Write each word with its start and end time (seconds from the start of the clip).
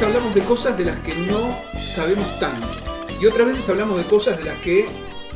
Veces 0.00 0.16
hablamos 0.16 0.34
de 0.34 0.40
cosas 0.42 0.78
de 0.78 0.84
las 0.86 0.98
que 1.00 1.14
no 1.14 1.58
sabemos 1.78 2.38
tanto. 2.38 2.66
Y 3.20 3.26
otras 3.26 3.48
veces 3.48 3.68
hablamos 3.68 3.98
de 3.98 4.04
cosas 4.04 4.38
de 4.38 4.44
las 4.44 4.58
que 4.60 4.88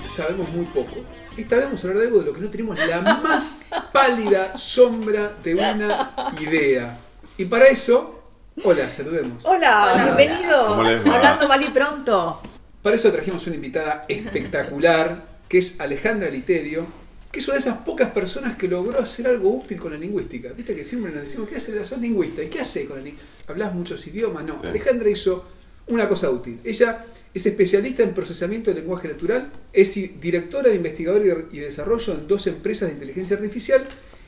sabemos 0.07 0.49
muy 0.51 0.65
poco. 0.65 1.05
Esta 1.37 1.57
vez 1.57 1.67
vamos 1.67 1.85
a 1.85 1.89
hablar 1.89 2.01
de 2.01 2.07
algo 2.07 2.21
de 2.21 2.27
lo 2.27 2.33
que 2.33 2.41
no 2.41 2.49
tenemos 2.49 2.79
la 2.79 3.01
más 3.23 3.59
pálida 3.93 4.57
sombra 4.57 5.35
de 5.43 5.55
una 5.55 6.33
idea. 6.41 6.97
Y 7.37 7.45
para 7.45 7.67
eso, 7.67 8.23
hola, 8.63 8.89
saludemos. 8.89 9.45
Hola, 9.45 10.15
bienvenidos. 10.17 10.69
¿Cómo 10.69 10.83
les 10.83 11.07
va? 11.07 11.15
Hablando 11.15 11.49
Mal 11.49 11.63
y 11.63 11.69
Pronto. 11.69 12.41
Para 12.81 12.97
eso 12.97 13.13
trajimos 13.13 13.47
una 13.47 13.57
invitada 13.57 14.07
espectacular, 14.09 15.27
que 15.47 15.59
es 15.59 15.79
Alejandra 15.79 16.31
Literio, 16.31 16.87
que 17.35 17.41
es 17.41 17.49
una 17.49 17.55
de 17.55 17.61
esas 17.61 17.79
pocas 17.79 18.13
personas 18.13 18.57
que 18.57 18.69
logró 18.69 19.01
hacer 19.01 19.27
algo 19.27 19.51
útil 19.57 19.79
con 19.81 19.91
la 19.93 19.99
lingüística. 19.99 20.53
Viste 20.53 20.73
que 20.73 20.85
siempre 20.85 21.11
nos 21.11 21.23
decimos, 21.23 21.49
¿qué 21.49 21.57
hace 21.57 21.75
la 21.75 21.85
sos 21.85 22.01
lingüista? 22.01 22.45
¿Y 22.45 22.47
qué 22.49 22.61
hace 22.61 22.87
con 22.87 22.99
la 22.99 23.03
lingüística? 23.03 23.53
¿Hablas 23.53 23.75
muchos 23.75 24.07
idiomas? 24.07 24.45
No, 24.45 24.61
Sí. 24.61 24.69
Alejandra 24.69 25.11
hizo 25.11 25.45
una 25.89 26.09
cosa 26.09 26.31
útil. 26.31 26.61
Ella 26.63 27.05
es 27.35 27.45
especialista 27.45 28.05
en 28.05 28.15
procesamiento 28.15 28.71
del 28.71 28.79
lenguaje 28.83 29.09
natural, 29.09 29.51
es 29.73 29.93
directora 30.21 30.71
de 30.71 30.77
investigador 30.77 31.23
y 31.27 31.29
de- 31.29 31.47
y 31.53 31.59
desarrollo 31.59 32.15
en 32.15 32.29
dos 32.29 32.47
empresas 32.47 32.89
de 32.89 32.95
inteligencia 32.95 33.37
artificial 33.37 33.85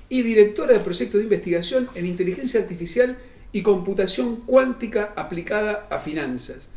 y 0.09 0.23
directora 0.23 0.73
de 0.73 0.81
proyectos 0.81 1.19
de 1.19 1.25
investigación 1.25 1.89
en 1.95 2.07
inteligencia 2.07 2.59
artificial 2.61 3.17
y 3.53 3.63
computación 3.63 4.43
cuántica 4.47 5.13
aplicada 5.15 5.87
a 5.91 6.01
finanzas. 6.01 6.69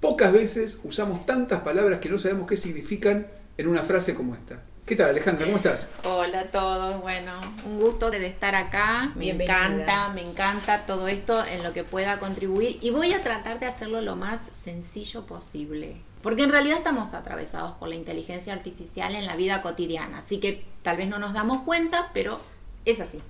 Pocas 0.00 0.32
veces 0.34 0.78
usamos 0.84 1.24
tantas 1.24 1.62
palabras 1.62 1.98
que 2.00 2.10
no 2.10 2.18
sabemos 2.18 2.46
qué 2.46 2.58
significan 2.58 3.26
en 3.56 3.66
una 3.66 3.82
frase 3.82 4.14
como 4.14 4.34
esta. 4.34 4.62
¿Qué 4.88 4.96
tal, 4.96 5.10
Alejandra? 5.10 5.44
¿Cómo 5.44 5.58
estás? 5.58 5.86
Hola 6.04 6.40
a 6.40 6.44
todos, 6.44 7.00
bueno, 7.02 7.32
un 7.66 7.78
gusto 7.78 8.10
de 8.10 8.26
estar 8.26 8.54
acá. 8.54 9.12
Me 9.14 9.26
Bienvenida. 9.26 9.66
encanta, 9.66 10.08
me 10.14 10.22
encanta 10.22 10.86
todo 10.86 11.08
esto 11.08 11.44
en 11.44 11.62
lo 11.62 11.74
que 11.74 11.84
pueda 11.84 12.18
contribuir 12.18 12.78
y 12.80 12.88
voy 12.90 13.12
a 13.12 13.22
tratar 13.22 13.60
de 13.60 13.66
hacerlo 13.66 14.00
lo 14.00 14.16
más 14.16 14.40
sencillo 14.64 15.26
posible. 15.26 15.96
Porque 16.22 16.42
en 16.42 16.50
realidad 16.50 16.78
estamos 16.78 17.12
atravesados 17.12 17.76
por 17.76 17.88
la 17.90 17.96
inteligencia 17.96 18.52
artificial 18.54 19.14
en 19.14 19.26
la 19.26 19.36
vida 19.36 19.60
cotidiana, 19.60 20.18
así 20.18 20.38
que 20.40 20.64
tal 20.82 20.96
vez 20.96 21.08
no 21.08 21.18
nos 21.18 21.34
damos 21.34 21.62
cuenta, 21.64 22.10
pero 22.14 22.40
es 22.86 23.00
así. 23.00 23.20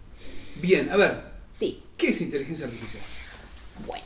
Bien, 0.57 0.91
a 0.91 0.97
ver, 0.97 1.23
Sí, 1.59 1.83
¿qué 1.97 2.11
es 2.11 2.21
inteligencia 2.21 2.67
artificial? 2.67 3.03
bueno, 3.85 4.05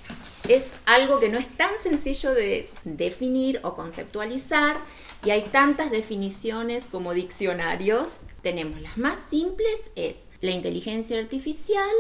es 0.49 0.73
algo 0.87 1.21
que 1.21 1.29
no 1.29 1.39
es 1.39 1.49
tan 1.57 1.71
sencillo 1.83 2.33
de 2.33 2.71
definir 2.85 3.61
o 3.63 3.75
conceptualizar 3.75 4.77
y 5.25 5.31
hay 5.31 5.43
tantas 5.43 5.91
definiciones 5.91 6.85
como 6.85 7.15
diccionarios. 7.15 8.23
Tenemos 8.43 8.81
las 8.81 8.97
más 8.99 9.19
simples, 9.31 9.91
es 9.95 10.29
la 10.41 10.51
inteligencia 10.51 11.19
artificial 11.19 11.91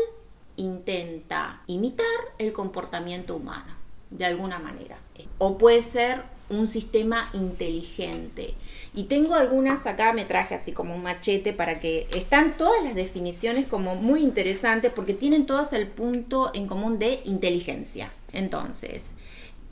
intenta 0.56 1.62
imitar 1.67 2.06
el 2.39 2.53
comportamiento 2.53 3.37
humano, 3.37 3.75
de 4.11 4.25
alguna 4.25 4.59
manera. 4.59 4.98
O 5.39 5.59
puede 5.59 5.83
ser 5.83 6.22
un 6.50 6.69
sistema 6.69 7.31
inteligente. 7.33 8.55
Y 8.94 9.05
tengo 9.05 9.34
algunas 9.34 9.87
acá, 9.87 10.12
me 10.12 10.25
traje 10.25 10.54
así 10.54 10.72
como 10.72 10.94
un 10.94 11.03
machete 11.03 11.53
para 11.53 11.81
que 11.81 12.06
están 12.15 12.56
todas 12.59 12.84
las 12.84 12.94
definiciones 12.94 13.66
como 13.66 13.94
muy 13.94 14.22
interesantes 14.22 14.93
porque 14.94 15.15
tienen 15.15 15.47
todas 15.47 15.72
el 15.72 15.89
punto 15.89 16.50
en 16.54 16.66
común 16.66 16.99
de 16.99 17.22
inteligencia. 17.25 18.12
Entonces, 18.33 19.12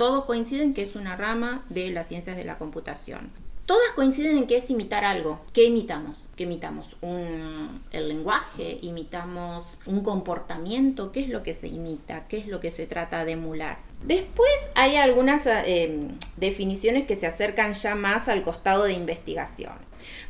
todos 0.00 0.24
coinciden 0.24 0.72
que 0.72 0.80
es 0.80 0.96
una 0.96 1.14
rama 1.14 1.62
de 1.68 1.90
las 1.90 2.08
ciencias 2.08 2.34
de 2.34 2.44
la 2.44 2.56
computación. 2.56 3.30
Todas 3.66 3.90
coinciden 3.94 4.38
en 4.38 4.46
que 4.46 4.56
es 4.56 4.70
imitar 4.70 5.04
algo. 5.04 5.42
¿Qué 5.52 5.64
imitamos? 5.64 6.30
¿Qué 6.36 6.44
imitamos? 6.44 6.96
Un, 7.02 7.82
el 7.92 8.08
lenguaje, 8.08 8.78
imitamos 8.80 9.78
un 9.84 10.02
comportamiento. 10.02 11.12
¿Qué 11.12 11.20
es 11.20 11.28
lo 11.28 11.42
que 11.42 11.52
se 11.52 11.68
imita? 11.68 12.26
¿Qué 12.28 12.38
es 12.38 12.46
lo 12.46 12.60
que 12.60 12.72
se 12.72 12.86
trata 12.86 13.26
de 13.26 13.32
emular? 13.32 13.80
Después 14.02 14.50
hay 14.74 14.96
algunas 14.96 15.42
eh, 15.44 16.08
definiciones 16.38 17.06
que 17.06 17.16
se 17.16 17.26
acercan 17.26 17.74
ya 17.74 17.94
más 17.94 18.26
al 18.28 18.42
costado 18.42 18.84
de 18.84 18.94
investigación. 18.94 19.74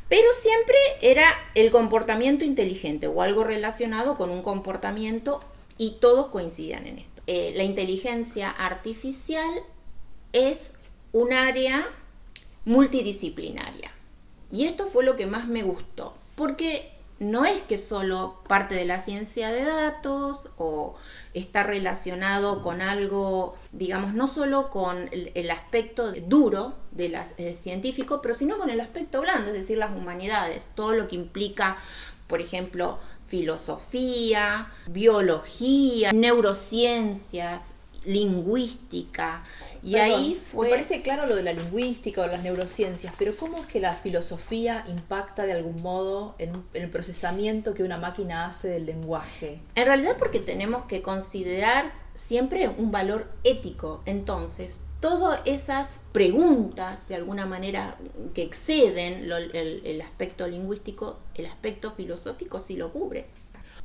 Pero 0.08 0.26
siempre 0.42 0.76
era 1.00 1.26
el 1.54 1.70
comportamiento 1.70 2.44
inteligente 2.44 3.06
o 3.06 3.22
algo 3.22 3.44
relacionado 3.44 4.16
con 4.16 4.30
un 4.30 4.42
comportamiento 4.42 5.40
y 5.78 5.98
todos 6.00 6.26
coincidían 6.26 6.88
en 6.88 6.98
esto. 6.98 7.09
Eh, 7.32 7.52
la 7.54 7.62
inteligencia 7.62 8.50
artificial 8.50 9.52
es 10.32 10.74
un 11.12 11.32
área 11.32 11.86
multidisciplinaria. 12.64 13.92
Y 14.50 14.64
esto 14.64 14.88
fue 14.88 15.04
lo 15.04 15.14
que 15.14 15.26
más 15.26 15.46
me 15.46 15.62
gustó, 15.62 16.16
porque 16.34 16.90
no 17.20 17.44
es 17.44 17.62
que 17.62 17.78
solo 17.78 18.40
parte 18.48 18.74
de 18.74 18.84
la 18.84 19.00
ciencia 19.00 19.52
de 19.52 19.62
datos 19.62 20.48
o 20.56 20.96
está 21.32 21.62
relacionado 21.62 22.62
con 22.62 22.82
algo, 22.82 23.56
digamos, 23.70 24.12
no 24.12 24.26
solo 24.26 24.68
con 24.68 25.08
el, 25.12 25.50
aspecto 25.52 26.10
duro 26.10 26.74
de 26.90 27.10
la, 27.10 27.28
eh, 27.38 27.56
científico, 27.62 28.18
pero 28.20 28.34
sino 28.34 28.58
con 28.58 28.70
el 28.70 28.80
aspecto 28.80 29.20
blando, 29.20 29.50
es 29.50 29.54
decir, 29.54 29.78
las 29.78 29.92
humanidades, 29.92 30.72
todo 30.74 30.94
lo 30.94 31.06
que 31.06 31.14
implica, 31.14 31.78
por 32.26 32.40
ejemplo, 32.40 32.98
filosofía, 33.30 34.72
biología, 34.88 36.12
neurociencias, 36.12 37.74
lingüística. 38.04 39.44
Y 39.84 39.92
Perdón, 39.92 40.10
ahí 40.10 40.34
fue... 40.34 40.66
Me 40.66 40.74
parece 40.74 41.02
claro 41.02 41.26
lo 41.26 41.36
de 41.36 41.44
la 41.44 41.52
lingüística 41.52 42.22
o 42.22 42.26
las 42.26 42.42
neurociencias, 42.42 43.14
pero 43.16 43.36
¿cómo 43.36 43.58
es 43.58 43.66
que 43.66 43.78
la 43.78 43.94
filosofía 43.94 44.84
impacta 44.88 45.46
de 45.46 45.52
algún 45.52 45.80
modo 45.80 46.34
en, 46.38 46.50
en 46.74 46.82
el 46.82 46.90
procesamiento 46.90 47.72
que 47.72 47.84
una 47.84 47.98
máquina 47.98 48.46
hace 48.46 48.66
del 48.66 48.86
lenguaje? 48.86 49.60
En 49.76 49.86
realidad 49.86 50.16
porque 50.18 50.40
tenemos 50.40 50.86
que 50.86 51.00
considerar 51.00 51.92
siempre 52.14 52.68
un 52.68 52.90
valor 52.90 53.30
ético. 53.44 54.02
Entonces, 54.06 54.80
todas 55.00 55.40
esas 55.44 56.00
preguntas, 56.12 57.08
de 57.08 57.16
alguna 57.16 57.46
manera, 57.46 57.96
que 58.34 58.42
exceden 58.42 59.30
el 59.30 60.00
aspecto 60.02 60.46
lingüístico, 60.46 61.18
el 61.34 61.46
aspecto 61.46 61.92
filosófico 61.92 62.60
sí 62.60 62.76
lo 62.76 62.92
cubre. 62.92 63.26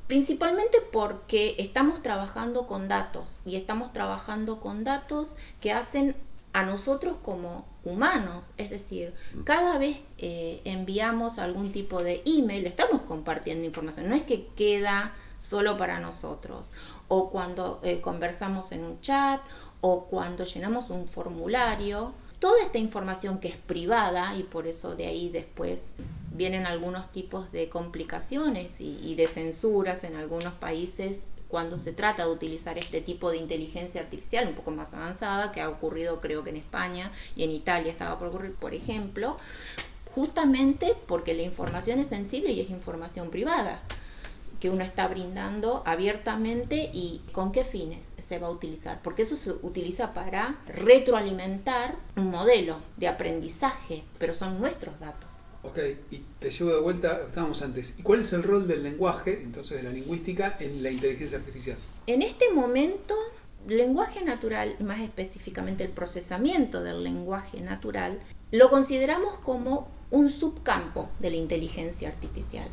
Principalmente 0.07 0.77
porque 0.91 1.55
estamos 1.57 2.03
trabajando 2.03 2.67
con 2.67 2.87
datos 2.87 3.39
y 3.43 3.55
estamos 3.55 3.91
trabajando 3.91 4.59
con 4.59 4.83
datos 4.83 5.31
que 5.61 5.71
hacen 5.71 6.15
a 6.53 6.63
nosotros 6.63 7.17
como 7.23 7.65
humanos. 7.83 8.45
Es 8.57 8.69
decir, 8.69 9.13
cada 9.45 9.77
vez 9.79 9.97
eh, 10.19 10.61
enviamos 10.63 11.39
algún 11.39 11.71
tipo 11.71 12.03
de 12.03 12.21
email, 12.25 12.67
estamos 12.67 13.01
compartiendo 13.01 13.65
información. 13.65 14.09
No 14.09 14.15
es 14.15 14.23
que 14.23 14.47
queda 14.55 15.13
solo 15.41 15.77
para 15.77 15.99
nosotros. 15.99 16.71
O 17.07 17.29
cuando 17.29 17.79
eh, 17.83 17.99
conversamos 17.99 18.71
en 18.71 18.83
un 18.83 19.01
chat 19.01 19.41
o 19.81 20.05
cuando 20.05 20.45
llenamos 20.45 20.89
un 20.89 21.07
formulario. 21.07 22.13
Toda 22.39 22.61
esta 22.61 22.77
información 22.77 23.39
que 23.39 23.47
es 23.47 23.55
privada 23.55 24.35
y 24.37 24.43
por 24.43 24.67
eso 24.67 24.95
de 24.95 25.07
ahí 25.07 25.29
después 25.29 25.93
vienen 26.31 26.65
algunos 26.65 27.11
tipos 27.11 27.51
de 27.51 27.69
complicaciones 27.69 28.79
y, 28.79 29.15
de 29.15 29.27
censuras 29.27 30.03
en 30.03 30.15
algunos 30.15 30.53
países 30.53 31.21
cuando 31.47 31.77
se 31.77 31.93
trata 31.93 32.25
de 32.25 32.31
utilizar 32.31 32.77
este 32.77 32.99
tipo 32.99 33.31
de 33.31 33.37
inteligencia 33.37 34.01
artificial 34.01 34.47
un 34.47 34.55
poco 34.55 34.71
más 34.71 34.93
avanzada, 34.93 35.51
que 35.51 35.61
ha 35.61 35.69
ocurrido 35.69 36.19
creo 36.19 36.43
que 36.43 36.49
en 36.49 36.57
España 36.57 37.11
y 37.35 37.43
en 37.43 37.51
Italia 37.51 37.91
estaba 37.91 38.19
por 38.19 38.27
ocurrir, 38.27 38.55
por 38.55 38.73
ejemplo, 38.73 39.37
justamente 40.13 40.95
porque 41.07 41.33
la 41.33 41.43
información 41.43 41.99
es 41.99 42.09
sensible 42.09 42.51
y 42.51 42.61
es 42.61 42.69
información 42.69 43.29
privada 43.29 43.79
que 44.59 44.69
uno 44.69 44.83
está 44.83 45.07
brindando 45.07 45.83
abiertamente 45.85 46.89
y 46.93 47.21
con 47.31 47.51
qué 47.51 47.63
fines 47.63 48.14
se 48.27 48.39
va 48.39 48.47
a 48.47 48.51
utilizar, 48.51 49.01
porque 49.03 49.21
eso 49.21 49.35
se 49.35 49.51
utiliza 49.51 50.13
para 50.13 50.59
retroalimentar 50.67 51.95
un 52.15 52.31
modelo 52.31 52.81
de 52.97 53.07
aprendizaje, 53.07 54.03
pero 54.17 54.33
son 54.33 54.59
nuestros 54.59 54.99
datos. 54.99 55.41
Ok, 55.63 55.79
y 56.11 56.21
te 56.39 56.51
llevo 56.51 56.71
de 56.71 56.81
vuelta, 56.81 57.21
estábamos 57.27 57.61
antes. 57.61 57.95
¿Y 57.97 58.03
cuál 58.03 58.19
es 58.19 58.33
el 58.33 58.43
rol 58.43 58.67
del 58.67 58.83
lenguaje, 58.83 59.41
entonces 59.41 59.77
de 59.77 59.83
la 59.83 59.89
lingüística, 59.89 60.57
en 60.59 60.83
la 60.83 60.91
inteligencia 60.91 61.39
artificial? 61.39 61.77
En 62.05 62.21
este 62.21 62.51
momento, 62.51 63.15
lenguaje 63.67 64.23
natural, 64.23 64.75
más 64.79 65.01
específicamente 65.01 65.83
el 65.83 65.89
procesamiento 65.89 66.83
del 66.83 67.03
lenguaje 67.03 67.61
natural, 67.61 68.19
lo 68.51 68.69
consideramos 68.69 69.39
como 69.39 69.89
un 70.11 70.29
subcampo 70.31 71.09
de 71.19 71.31
la 71.31 71.35
inteligencia 71.37 72.09
artificial. 72.09 72.67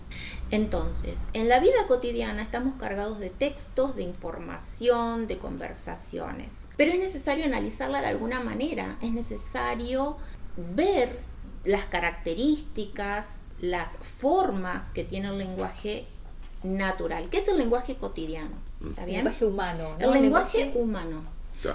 Entonces, 0.50 1.26
en 1.32 1.48
la 1.48 1.60
vida 1.60 1.86
cotidiana 1.88 2.42
estamos 2.42 2.74
cargados 2.74 3.18
de 3.18 3.30
textos, 3.30 3.96
de 3.96 4.02
información, 4.02 5.26
de 5.26 5.38
conversaciones, 5.38 6.66
pero 6.76 6.92
es 6.92 6.98
necesario 6.98 7.44
analizarla 7.44 8.00
de 8.00 8.08
alguna 8.08 8.40
manera, 8.40 8.96
es 9.00 9.12
necesario 9.12 10.16
ver 10.56 11.20
las 11.64 11.86
características, 11.86 13.36
las 13.60 13.96
formas 13.98 14.90
que 14.90 15.04
tiene 15.04 15.28
el 15.28 15.38
lenguaje 15.38 16.06
natural, 16.62 17.28
que 17.30 17.38
es 17.38 17.48
el 17.48 17.58
lenguaje 17.58 17.96
cotidiano. 17.96 18.56
¿Está 18.84 19.02
El 19.02 19.06
bien? 19.06 19.18
lenguaje 19.24 19.44
humano. 19.46 19.96
¿no? 19.98 20.04
El 20.04 20.12
lenguaje 20.12 20.72
humano. 20.74 21.22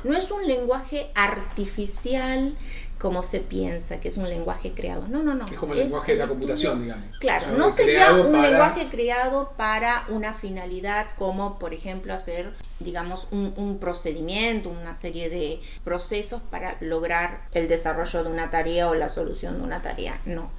No 0.03 0.15
es 0.17 0.29
un 0.31 0.45
lenguaje 0.47 1.07
artificial 1.15 2.55
como 2.99 3.21
se 3.21 3.41
piensa, 3.41 3.99
que 3.99 4.07
es 4.07 4.17
un 4.17 4.27
lenguaje 4.27 4.71
creado. 4.73 5.07
No, 5.07 5.21
no, 5.21 5.35
no. 5.35 5.45
Es 5.47 5.53
como 5.59 5.73
el 5.73 5.79
lenguaje 5.79 6.13
de 6.13 6.17
la 6.17 6.27
computación, 6.27 6.81
digamos. 6.81 7.05
Claro, 7.19 7.51
no 7.55 7.69
sería 7.69 8.11
un 8.13 8.31
para- 8.31 8.49
lenguaje 8.49 8.87
creado 8.89 9.51
para 9.55 10.03
una 10.09 10.33
finalidad 10.33 11.05
como, 11.15 11.59
por 11.59 11.75
ejemplo, 11.75 12.11
hacer, 12.13 12.53
digamos, 12.79 13.27
un, 13.29 13.53
un 13.55 13.77
procedimiento, 13.77 14.69
una 14.71 14.95
serie 14.95 15.29
de 15.29 15.59
procesos 15.83 16.41
para 16.49 16.77
lograr 16.79 17.41
el 17.51 17.67
desarrollo 17.67 18.23
de 18.23 18.31
una 18.31 18.49
tarea 18.49 18.89
o 18.89 18.95
la 18.95 19.09
solución 19.09 19.57
de 19.59 19.63
una 19.63 19.83
tarea. 19.83 20.19
No. 20.25 20.49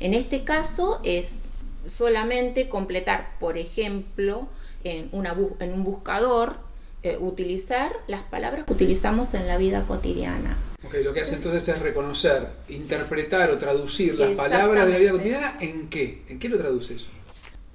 En 0.00 0.14
este 0.14 0.42
caso 0.42 1.00
es 1.04 1.46
solamente 1.86 2.68
completar, 2.68 3.34
por 3.38 3.56
ejemplo, 3.56 4.48
en, 4.82 5.08
una 5.12 5.36
en 5.60 5.72
un 5.72 5.84
buscador, 5.84 6.56
eh, 7.04 7.16
utilizar 7.20 7.92
las 8.08 8.22
palabras 8.22 8.64
que 8.64 8.72
utilizamos 8.72 9.34
en 9.34 9.46
la 9.46 9.56
vida 9.56 9.84
cotidiana. 9.86 10.58
Ok, 10.84 10.94
lo 11.04 11.14
que 11.14 11.20
hace 11.20 11.36
entonces 11.36 11.68
es 11.68 11.78
reconocer, 11.78 12.48
interpretar 12.68 13.52
o 13.52 13.58
traducir 13.58 14.16
las 14.16 14.32
palabras 14.32 14.86
de 14.86 14.92
la 14.92 14.98
vida 14.98 15.12
cotidiana 15.12 15.56
en 15.60 15.88
qué. 15.88 16.24
¿En 16.28 16.40
qué 16.40 16.48
lo 16.48 16.58
traduce 16.58 16.94
eso? 16.94 17.06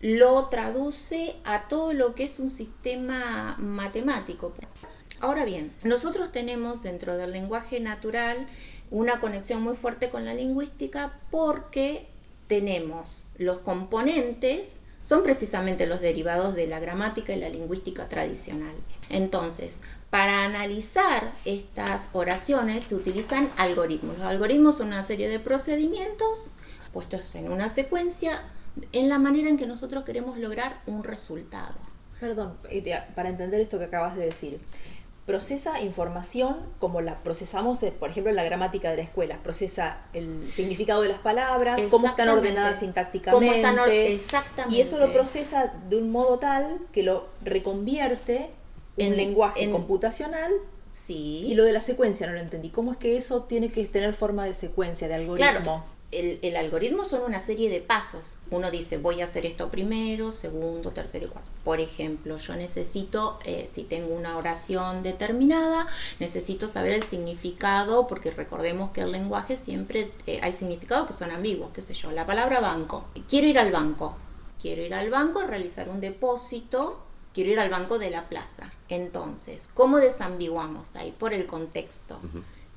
lo 0.02 0.46
traduce 0.46 1.36
a 1.44 1.68
todo 1.68 1.94
lo 1.94 2.16
que 2.16 2.24
es 2.24 2.40
un 2.40 2.50
sistema 2.50 3.58
matemático. 3.60 4.54
Ahora 5.20 5.44
bien, 5.44 5.74
nosotros 5.84 6.32
tenemos 6.32 6.84
dentro 6.84 7.18
del 7.18 7.32
lenguaje 7.32 7.80
natural 7.80 8.48
una 8.92 9.20
conexión 9.20 9.62
muy 9.62 9.76
fuerte 9.76 10.10
con 10.10 10.26
la 10.26 10.34
lingüística 10.34 11.20
porque 11.30 12.08
tenemos 12.48 13.28
los 13.38 13.60
componentes, 13.60 14.80
son 15.10 15.24
precisamente 15.24 15.88
los 15.88 16.02
derivados 16.02 16.54
de 16.54 16.68
la 16.68 16.80
gramática 16.80 17.34
y 17.34 17.40
la 17.40 17.50
lingüística 17.50 18.08
tradicional. 18.08 18.76
Entonces, 19.10 19.82
para 20.12 20.44
analizar 20.44 21.32
estas 21.46 22.10
oraciones 22.14 22.84
se 22.84 22.94
utilizan 22.94 23.50
algoritmos. 23.58 24.20
Los 24.20 24.28
algoritmos 24.28 24.78
son 24.78 24.90
una 24.90 25.02
serie 25.02 25.28
de 25.28 25.40
procedimientos 25.40 26.52
puestos 26.94 27.34
en 27.34 27.52
una 27.52 27.70
secuencia 27.70 28.44
en 28.92 29.10
la 29.10 29.18
manera 29.18 29.50
en 29.50 29.58
que 29.58 29.66
nosotros 29.66 30.04
queremos 30.04 30.38
lograr 30.38 30.84
un 30.86 31.04
resultado. 31.04 31.74
Perdón, 32.20 32.56
para 33.16 33.30
entender 33.30 33.62
esto 33.62 33.80
que 33.80 33.86
acabas 33.86 34.16
de 34.16 34.26
decir. 34.26 34.60
Procesa 35.30 35.80
información 35.80 36.56
como 36.80 37.02
la 37.02 37.20
procesamos, 37.20 37.84
eh, 37.84 37.92
por 37.92 38.10
ejemplo, 38.10 38.32
en 38.32 38.36
la 38.36 38.44
gramática 38.44 38.90
de 38.90 38.98
la 38.98 39.04
escuela. 39.04 39.38
Procesa 39.44 39.98
el 40.14 40.52
significado 40.52 41.04
de 41.04 41.10
las 41.10 41.20
palabras, 41.20 41.80
cómo 41.92 42.08
están 42.08 42.30
ordenadas 42.30 42.80
sintácticamente. 42.80 43.46
Cómo 43.46 43.56
están 43.56 43.78
or- 43.78 43.90
exactamente. 43.92 44.76
Y 44.76 44.82
eso 44.82 44.98
lo 44.98 45.14
procesa 45.14 45.72
de 45.88 45.98
un 45.98 46.12
modo 46.12 46.40
tal 46.40 46.80
que 46.92 47.04
lo 47.04 47.28
reconvierte 47.44 48.50
en 48.98 49.12
En- 49.12 49.18
lenguaje 49.18 49.64
en- 49.66 49.72
computacional. 49.72 50.52
Sí. 51.06 51.44
Y 51.46 51.54
lo 51.54 51.64
de 51.64 51.74
la 51.74 51.82
secuencia 51.82 52.26
no 52.26 52.34
lo 52.34 52.40
entendí. 52.40 52.70
¿Cómo 52.70 52.92
es 52.92 52.98
que 52.98 53.16
eso 53.16 53.44
tiene 53.44 53.72
que 53.72 53.84
tener 53.86 54.16
forma 54.16 54.46
de 54.46 54.56
secuencia, 54.56 55.08
de 55.08 55.14
algoritmo? 55.14 55.52
Claro, 55.62 55.84
el, 56.12 56.40
el 56.42 56.56
algoritmo 56.56 57.06
son 57.06 57.22
una 57.22 57.40
serie 57.40 57.70
de 57.70 57.82
pasos. 57.82 58.36
Uno 58.50 58.72
dice, 58.72 58.98
voy 58.98 59.22
a 59.22 59.26
hacer 59.26 59.46
esto 59.46 59.70
primero, 59.70 60.32
segundo, 60.32 60.92
tercero 60.92 61.28
y 61.28 61.30
cuarto. 61.30 61.50
Por 61.64 61.80
ejemplo, 61.80 62.38
yo 62.38 62.56
necesito, 62.56 63.40
eh, 63.46 63.70
si 63.72 63.84
tengo 63.84 64.14
una 64.16 64.38
oración 64.38 65.04
determinada, 65.04 65.88
necesito 66.20 66.68
saber 66.68 66.94
el 66.94 67.04
significado, 67.04 68.08
porque 68.08 68.32
recordemos 68.32 68.92
que 68.92 69.02
el 69.02 69.12
lenguaje 69.12 69.56
siempre 69.56 70.12
eh, 70.26 70.40
hay 70.42 70.54
significados 70.54 71.08
que 71.08 71.14
son 71.14 71.32
ambiguos, 71.32 71.72
qué 71.74 71.82
sé 71.82 71.94
yo. 71.94 72.12
La 72.12 72.26
palabra 72.26 72.60
banco. 72.60 73.06
Quiero 73.28 73.48
ir 73.48 73.60
al 73.60 73.72
banco. 73.72 74.18
Quiero 74.60 74.82
ir 74.84 74.94
al 74.94 75.10
banco 75.10 75.40
a 75.40 75.48
realizar 75.48 75.90
un 75.90 76.02
depósito. 76.02 77.04
Quiero 77.34 77.52
ir 77.52 77.60
al 77.60 77.70
banco 77.70 78.00
de 78.00 78.10
la 78.10 78.28
plaza. 78.28 78.70
Entonces, 78.90 79.70
¿cómo 79.76 79.98
desambiguamos 79.98 80.96
ahí? 80.96 81.14
Por 81.18 81.34
el 81.34 81.46
contexto. 81.46 82.20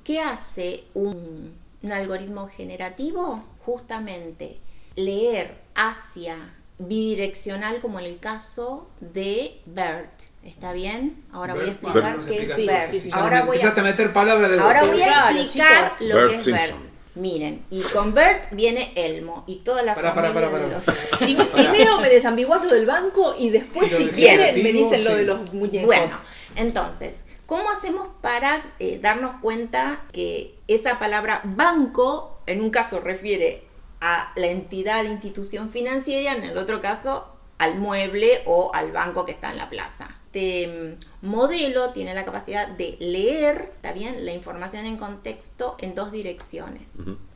¿Qué 0.05 0.20
hace 0.20 0.84
un, 0.94 1.55
un 1.82 1.93
algoritmo 1.93 2.49
generativo? 2.49 3.43
Justamente 3.64 4.58
leer 4.96 5.55
hacia 5.75 6.37
bidireccional 6.79 7.81
como 7.81 7.99
en 8.00 8.06
el 8.06 8.19
caso 8.19 8.88
de 9.00 9.61
BERT. 9.67 10.23
¿Está 10.44 10.73
bien? 10.73 11.23
Ahora 11.32 11.55
voy 11.55 11.64
a 11.64 11.69
explicar 11.69 12.19
qué 12.26 12.43
es 12.43 12.52
sí. 12.55 12.67
BERT. 12.67 12.90
sí, 12.90 13.00
sí. 13.00 13.11
Ya 13.11 13.17
Ahora 13.17 13.43
voy 13.44 13.58
a 13.61 13.70
meter 13.82 14.12
palabras 14.12 14.50
de 14.50 14.58
Ahora 14.58 14.82
voy 14.84 15.00
a 15.02 15.31
explicar 15.31 15.93
lo 16.00 16.17
Bert 16.17 16.31
que 16.31 16.37
es. 16.38 16.46
BERT. 16.46 16.75
Miren, 17.14 17.62
y 17.70 17.82
con 17.82 18.14
BERT 18.14 18.50
viene 18.52 18.93
Elmo 18.96 19.44
y 19.46 19.56
toda 19.56 19.82
la 19.82 19.94
Pará, 19.94 20.14
familia 20.14 20.32
pará, 20.34 20.46
de 20.49 20.52
pará. 20.52 20.69
los... 20.69 20.84
Prim- 21.19 21.46
Primero 21.52 22.00
me 22.00 22.08
desambiguás 22.08 22.64
lo 22.64 22.73
del 22.73 22.87
banco 22.87 23.34
y 23.38 23.50
después, 23.50 23.93
Y 23.93 23.96
si 23.96 24.08
quieren, 24.08 24.62
me 24.62 24.73
dicen 24.73 25.05
lo 25.05 25.14
de 25.14 25.25
los 25.25 25.52
muñecos. 25.52 25.87
Bueno, 25.87 26.12
entonces, 26.56 27.14
¿cómo 27.44 27.69
hacemos 27.70 28.01
para 28.43 28.65
eh, 28.81 28.99
darnos 29.00 29.41
cuenta 29.41 30.03
que 30.11 30.59
esa 30.67 30.99
palabra 30.99 31.43
banco, 31.44 32.41
en 32.47 32.61
un 32.61 32.71
caso 32.71 32.99
refiere 32.99 33.62
a 34.00 34.33
la 34.35 34.49
entidad, 34.49 35.05
institución 35.05 35.71
financiera, 35.71 36.33
en 36.33 36.43
el 36.43 36.59
otro 36.59 36.83
caso 36.83 37.37
al 37.59 37.77
mueble 37.77 38.43
o 38.47 38.75
al 38.75 38.91
banco 38.91 39.25
que 39.25 39.31
está 39.31 39.53
en 39.53 39.59
la 39.59 39.71
plaza? 39.71 40.09
Este 40.27 40.67
mm, 40.67 41.25
modelo 41.25 41.91
tiene 41.91 42.15
la 42.15 42.25
capacidad 42.25 42.67
de 42.67 42.97
leer, 42.99 43.75
¿está 43.77 43.93
bien?, 43.93 44.25
la 44.25 44.33
información 44.33 44.87
en 44.87 44.97
contexto 44.97 45.77
en 45.79 45.94
dos 45.94 46.11
direcciones 46.11 46.91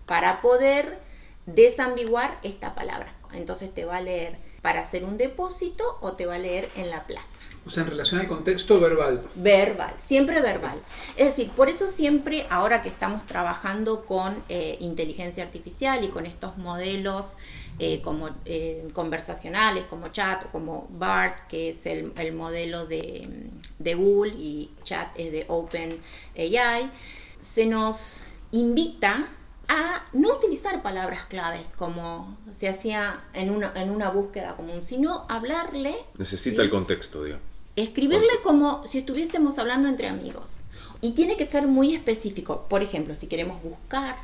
para 0.07 0.43
poder 0.43 0.99
desambiguar 1.47 2.37
esta 2.43 2.75
palabra. 2.75 3.15
Entonces 3.33 3.73
te 3.73 3.85
va 3.85 3.99
a 3.99 4.01
leer 4.01 4.39
para 4.61 4.81
hacer 4.81 5.05
un 5.05 5.19
depósito 5.19 5.99
o 6.01 6.15
te 6.15 6.27
va 6.27 6.35
a 6.35 6.39
leer 6.39 6.69
en 6.75 6.91
la 6.91 7.07
plaza. 7.07 7.36
O 7.67 7.71
sea, 7.71 7.83
en 7.83 7.91
relación 7.91 8.21
al 8.21 8.29
contexto 8.29 8.79
verbal. 8.79 9.23
Verbal, 9.35 9.93
siempre 9.99 10.41
verbal. 10.41 10.81
Es 11.17 11.27
decir, 11.27 11.51
por 11.51 11.69
eso 11.69 11.89
siempre, 11.89 12.47
ahora 12.49 12.81
que 12.81 12.89
estamos 12.89 13.27
trabajando 13.27 14.05
con 14.05 14.37
eh, 14.49 14.77
inteligencia 14.81 15.43
artificial 15.43 16.05
y 16.05 16.09
con 16.09 16.27
estos 16.27 16.57
modelos 16.59 17.33
eh, 17.81 18.01
como 18.03 18.31
eh, 18.45 18.87
conversacionales, 18.93 19.85
como 19.85 20.09
chat 20.09 20.45
o 20.45 20.49
como 20.51 20.87
BART, 20.91 21.49
que 21.49 21.71
es 21.71 21.87
el, 21.87 22.13
el 22.17 22.33
modelo 22.33 22.87
de, 22.87 23.51
de 23.81 23.95
Google 23.97 24.35
y 24.39 24.71
chat 24.85 25.09
es 25.17 25.33
de 25.33 25.45
OpenAI, 25.49 26.91
se 27.39 27.67
nos 27.67 28.23
invita 28.53 29.29
a 29.69 30.05
no 30.13 30.37
utilizar 30.37 30.83
palabras 30.83 31.25
claves 31.25 31.73
como 31.77 32.39
se 32.53 32.69
hacía 32.69 33.25
en 33.35 33.51
una, 33.51 33.73
en 33.75 33.91
una 33.91 34.11
búsqueda 34.11 34.55
común, 34.57 34.83
sino 34.83 35.27
hablarle 35.29 35.97
Necesita 36.17 36.57
¿sí? 36.57 36.63
el 36.63 36.71
contexto, 36.71 37.25
digamos. 37.25 37.56
Escribirle 37.77 38.29
como 38.43 38.87
si 38.87 38.99
estuviésemos 38.99 39.59
hablando 39.59 39.89
entre 39.89 40.09
amigos. 40.09 40.61
Y 41.01 41.13
tiene 41.13 41.37
que 41.37 41.47
ser 41.47 41.67
muy 41.67 41.95
específico. 41.95 42.67
Por 42.69 42.83
ejemplo, 42.83 43.15
si 43.15 43.27
queremos 43.27 43.63
buscar 43.63 44.17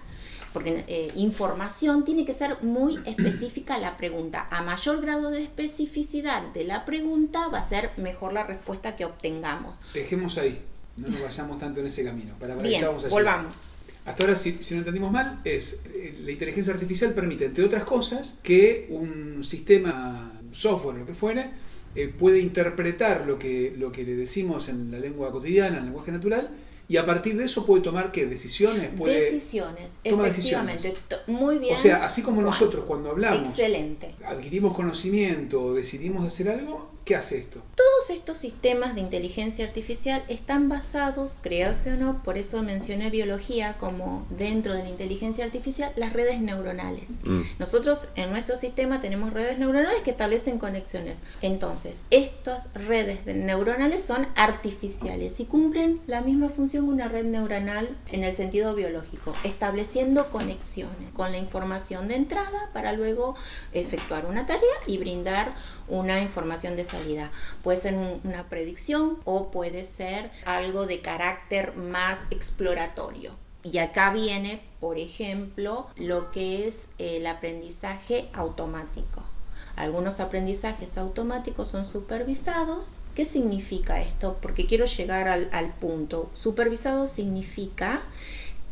porque 0.53 0.85
eh, 0.87 1.11
información 1.17 2.05
tiene 2.05 2.25
que 2.25 2.35
ser 2.35 2.63
muy 2.63 3.01
específica 3.07 3.79
la 3.79 3.97
pregunta. 3.97 4.47
A 4.51 4.63
mayor 4.63 5.01
grado 5.01 5.31
de 5.31 5.43
especificidad 5.43 6.43
de 6.53 6.65
la 6.65 6.85
pregunta 6.85 7.49
va 7.49 7.59
a 7.59 7.69
ser 7.69 7.91
mejor 7.97 8.33
la 8.33 8.45
respuesta 8.45 8.97
que 8.97 9.05
obtengamos. 9.05 9.77
Dejemos 9.95 10.39
ahí. 10.39 10.63
No 10.97 11.09
nos 11.09 11.23
vayamos 11.23 11.59
tanto 11.59 11.81
en 11.81 11.87
ese 11.87 12.05
camino. 12.05 12.35
Para, 12.39 12.55
para 12.55 12.69
Bien, 12.69 12.85
vamos 12.85 13.09
volvamos. 13.09 13.57
Hasta 14.05 14.25
ahora, 14.25 14.37
si, 14.37 14.59
si 14.63 14.75
no 14.75 14.81
entendimos 14.81 15.13
mal, 15.13 15.41
es 15.45 15.79
eh, 15.87 16.19
la 16.23 16.33
inteligencia 16.33 16.75
artificial 16.75 17.15
permite, 17.15 17.47
entre 17.47 17.65
otras 17.65 17.85
cosas, 17.85 18.35
que 18.43 18.89
un 18.91 19.45
sistema, 19.45 20.33
software, 20.51 20.97
lo 20.97 21.07
que 21.07 21.15
fuere, 21.15 21.51
eh, 21.95 22.09
puede 22.09 22.41
interpretar 22.41 23.25
lo 23.27 23.39
que, 23.39 23.75
lo 23.77 23.93
que 23.93 24.05
le 24.05 24.17
decimos 24.17 24.69
en 24.69 24.91
la 24.91 24.99
lengua 24.99 25.31
cotidiana, 25.31 25.77
en 25.77 25.77
el 25.77 25.85
lenguaje 25.87 26.13
natural, 26.13 26.51
y 26.89 26.97
a 26.97 27.07
partir 27.07 27.37
de 27.37 27.45
eso 27.45 27.65
puede 27.65 27.83
tomar 27.83 28.13
qué 28.13 28.27
decisiones, 28.27 28.91
puede 28.97 29.33
decisiones, 29.33 29.95
toma 30.05 30.29
efectivamente. 30.29 30.93
Muy 31.27 31.59
bien. 31.59 31.75
O 31.75 31.79
sea, 31.79 32.05
así 32.05 32.23
como 32.23 32.43
nosotros 32.43 32.85
cuando 32.85 33.11
hablamos 33.11 33.49
Excelente. 33.49 34.15
adquirimos 34.25 34.75
conocimiento 34.75 35.63
o 35.63 35.75
decidimos 35.75 36.27
hacer 36.27 36.49
algo, 36.51 36.92
¿Qué 37.05 37.17
hace 37.17 37.39
esto? 37.39 37.61
Todos 37.75 38.11
estos 38.11 38.39
sistemas 38.39 38.95
de 38.95 39.01
inteligencia 39.01 39.65
artificial 39.67 40.23
están 40.29 40.69
basados, 40.69 41.37
créase 41.43 41.93
o 41.93 41.97
no, 41.97 42.23
por 42.23 42.39
eso 42.39 42.63
mencioné 42.63 43.11
biología 43.11 43.77
como 43.79 44.25
dentro 44.31 44.73
de 44.75 44.85
la 44.85 44.89
inteligencia 44.89 45.45
artificial, 45.45 45.93
las 45.97 46.13
redes 46.13 46.41
neuronales. 46.41 47.09
Mm. 47.25 47.41
Nosotros 47.59 48.09
en 48.15 48.31
nuestro 48.31 48.57
sistema 48.57 49.01
tenemos 49.01 49.33
redes 49.33 49.59
neuronales 49.59 50.03
que 50.03 50.13
establecen 50.13 50.59
conexiones. 50.59 51.19
Entonces, 51.41 52.03
estas 52.11 52.73
redes 52.73 53.25
de- 53.25 53.35
neuronales 53.35 54.05
son 54.05 54.29
artificiales 54.37 55.41
y 55.41 55.47
cumplen 55.47 56.01
la 56.07 56.21
misma 56.21 56.51
función 56.51 56.85
que 56.87 56.91
una 56.93 57.09
red 57.09 57.25
neuronal 57.25 57.89
en 58.13 58.23
el 58.23 58.37
sentido 58.37 58.77
biológico, 58.77 59.33
estableciendo 59.43 60.31
conexiones 60.31 61.11
con 61.15 61.33
la 61.33 61.39
información 61.39 62.07
de 62.07 62.15
entrada 62.15 62.71
para 62.73 62.93
luego 62.93 63.35
efectuar 63.73 64.27
una 64.27 64.47
tarea 64.47 64.63
y 64.87 64.99
brindar 64.99 65.55
una 65.89 66.21
información 66.21 66.77
de 66.77 66.85
Puede 67.63 67.79
ser 67.81 67.95
un- 67.95 68.21
una 68.25 68.45
predicción 68.49 69.19
o 69.25 69.51
puede 69.51 69.85
ser 69.85 70.31
algo 70.45 70.87
de 70.87 71.01
carácter 71.01 71.77
más 71.77 72.19
exploratorio. 72.31 73.33
Y 73.65 73.79
acá 73.79 74.13
viene, 74.13 74.61
por 74.81 74.99
ejemplo, 74.99 75.87
lo 75.97 76.31
que 76.33 76.67
es 76.67 76.87
el 76.99 77.27
aprendizaje 77.27 78.29
automático. 78.33 79.23
Algunos 79.77 80.21
aprendizajes 80.21 80.99
automáticos 80.99 81.69
son 81.69 81.85
supervisados. 81.85 82.97
¿Qué 83.15 83.25
significa 83.25 84.03
esto? 84.03 84.37
Porque 84.43 84.67
quiero 84.67 84.85
llegar 84.85 85.29
al, 85.29 85.49
al 85.53 85.73
punto. 85.75 86.31
Supervisado 86.35 87.09
significa 87.09 88.03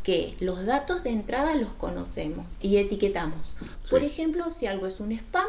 que 0.03 0.35
los 0.39 0.65
datos 0.65 1.03
de 1.03 1.11
entrada 1.11 1.55
los 1.55 1.69
conocemos 1.73 2.57
y 2.61 2.77
etiquetamos. 2.77 3.53
Por 3.89 4.03
ejemplo, 4.03 4.49
si 4.51 4.65
algo 4.67 4.87
es 4.87 4.99
un 4.99 5.11
spam 5.11 5.47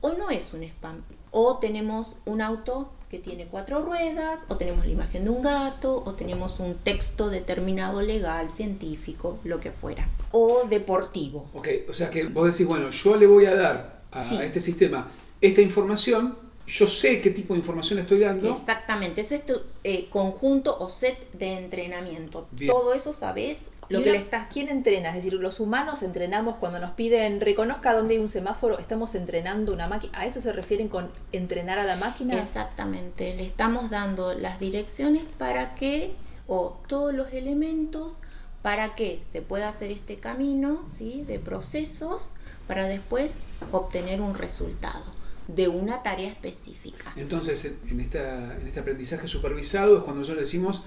o 0.00 0.12
no 0.14 0.30
es 0.30 0.52
un 0.52 0.62
spam. 0.62 1.02
O 1.30 1.58
tenemos 1.58 2.16
un 2.24 2.40
auto 2.40 2.90
que 3.10 3.18
tiene 3.18 3.46
cuatro 3.46 3.80
ruedas, 3.82 4.40
o 4.48 4.56
tenemos 4.56 4.84
la 4.84 4.92
imagen 4.92 5.24
de 5.24 5.30
un 5.30 5.40
gato, 5.42 6.02
o 6.04 6.12
tenemos 6.12 6.60
un 6.60 6.74
texto 6.74 7.30
determinado 7.30 8.02
legal, 8.02 8.50
científico, 8.50 9.38
lo 9.44 9.60
que 9.60 9.70
fuera. 9.72 10.08
O 10.32 10.64
deportivo. 10.68 11.48
Ok, 11.54 11.68
o 11.88 11.94
sea 11.94 12.10
que 12.10 12.24
vos 12.24 12.50
decís, 12.52 12.66
bueno, 12.66 12.90
yo 12.90 13.16
le 13.16 13.26
voy 13.26 13.46
a 13.46 13.54
dar 13.54 14.02
a 14.10 14.22
Sí. 14.24 14.38
este 14.42 14.60
sistema 14.60 15.10
esta 15.40 15.60
información, 15.62 16.36
yo 16.66 16.86
sé 16.86 17.20
qué 17.22 17.30
tipo 17.30 17.54
de 17.54 17.60
información 17.60 17.98
estoy 17.98 18.18
dando. 18.20 18.50
Exactamente, 18.52 19.20
es 19.22 19.32
este 19.32 19.54
eh, 19.84 20.08
conjunto 20.10 20.76
o 20.78 20.90
set 20.90 21.32
de 21.32 21.58
entrenamiento. 21.58 22.46
Bien. 22.50 22.70
Todo 22.72 22.92
eso 22.92 23.12
sabes 23.12 23.58
lo 23.88 23.98
que 24.02 24.10
una- 24.10 24.12
le 24.12 24.18
estás 24.18 24.46
¿Quién 24.52 24.68
entrena? 24.68 25.08
Es 25.10 25.16
decir, 25.16 25.32
los 25.34 25.60
humanos 25.60 26.02
entrenamos 26.02 26.56
cuando 26.56 26.78
nos 26.78 26.92
piden 26.92 27.40
reconozca 27.40 27.92
dónde 27.94 28.14
hay 28.14 28.20
un 28.20 28.28
semáforo, 28.28 28.78
estamos 28.78 29.14
entrenando 29.14 29.72
una 29.72 29.88
máquina. 29.88 30.18
¿A 30.18 30.26
eso 30.26 30.40
se 30.40 30.52
refieren 30.52 30.88
con 30.88 31.10
entrenar 31.32 31.78
a 31.78 31.84
la 31.84 31.96
máquina? 31.96 32.40
Exactamente, 32.40 33.34
le 33.34 33.44
estamos 33.44 33.90
dando 33.90 34.34
las 34.34 34.60
direcciones 34.60 35.24
para 35.38 35.74
que, 35.74 36.12
o 36.46 36.80
todos 36.88 37.14
los 37.14 37.32
elementos, 37.32 38.16
para 38.62 38.94
que 38.94 39.22
se 39.30 39.40
pueda 39.42 39.68
hacer 39.68 39.90
este 39.90 40.16
camino 40.16 40.82
¿sí? 40.96 41.24
de 41.26 41.38
procesos 41.38 42.32
para 42.66 42.86
después 42.86 43.34
obtener 43.72 44.20
un 44.20 44.34
resultado 44.34 45.04
de 45.46 45.68
una 45.68 46.02
tarea 46.02 46.28
específica. 46.28 47.12
Entonces, 47.16 47.64
en, 47.64 47.78
en 47.88 48.00
esta, 48.00 48.56
en 48.58 48.66
este 48.66 48.80
aprendizaje 48.80 49.28
supervisado 49.28 49.96
es 49.96 50.02
cuando 50.02 50.20
nosotros 50.20 50.36
le 50.36 50.42
decimos, 50.44 50.82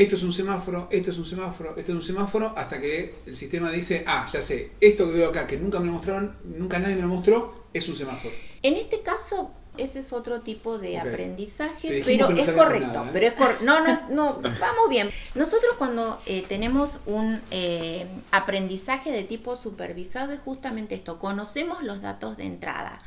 esto 0.00 0.16
es 0.16 0.22
un 0.22 0.32
semáforo, 0.32 0.88
esto 0.90 1.10
es 1.10 1.18
un 1.18 1.24
semáforo, 1.24 1.70
esto 1.76 1.92
es 1.92 1.96
un 1.96 2.02
semáforo, 2.02 2.52
hasta 2.56 2.80
que 2.80 3.14
el 3.26 3.34
sistema 3.36 3.70
dice, 3.70 4.04
ah, 4.06 4.26
ya 4.32 4.40
sé, 4.40 4.70
esto 4.80 5.06
que 5.06 5.12
veo 5.14 5.30
acá, 5.30 5.46
que 5.46 5.56
nunca 5.56 5.80
me 5.80 5.86
lo 5.86 5.92
mostraron, 5.92 6.36
nunca 6.44 6.78
nadie 6.78 6.94
me 6.96 7.02
lo 7.02 7.08
mostró, 7.08 7.64
es 7.74 7.88
un 7.88 7.96
semáforo. 7.96 8.32
En 8.62 8.74
este 8.76 9.00
caso, 9.00 9.50
ese 9.76 10.00
es 10.00 10.12
otro 10.12 10.40
tipo 10.40 10.78
de 10.78 10.98
aprendizaje, 10.98 11.92
dijimos 11.92 12.28
pero 12.28 12.44
no 12.46 12.52
es 12.52 12.56
correcto. 12.56 12.86
nada, 12.86 13.06
¿eh? 13.06 13.10
Pero 13.12 13.26
es 13.26 13.32
cor- 13.34 13.62
no, 13.62 13.80
no, 13.86 14.08
no, 14.10 14.40
vamos 14.42 14.88
bien. 14.88 15.08
Nosotros 15.34 15.72
cuando 15.78 16.20
eh, 16.26 16.44
tenemos 16.48 17.00
un 17.06 17.40
eh, 17.50 18.06
aprendizaje 18.32 19.10
de 19.12 19.22
tipo 19.24 19.56
supervisado 19.56 20.32
es 20.32 20.40
justamente 20.40 20.94
esto, 20.96 21.18
conocemos 21.18 21.82
los 21.82 22.02
datos 22.02 22.36
de 22.36 22.44
entrada. 22.46 23.00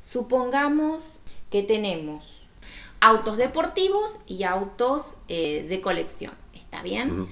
Supongamos 0.00 1.20
que 1.50 1.62
tenemos 1.62 2.45
autos 3.00 3.36
deportivos 3.36 4.18
y 4.26 4.44
autos 4.44 5.14
eh, 5.28 5.66
de 5.68 5.80
colección. 5.80 6.32
¿Está 6.54 6.82
bien? 6.82 7.28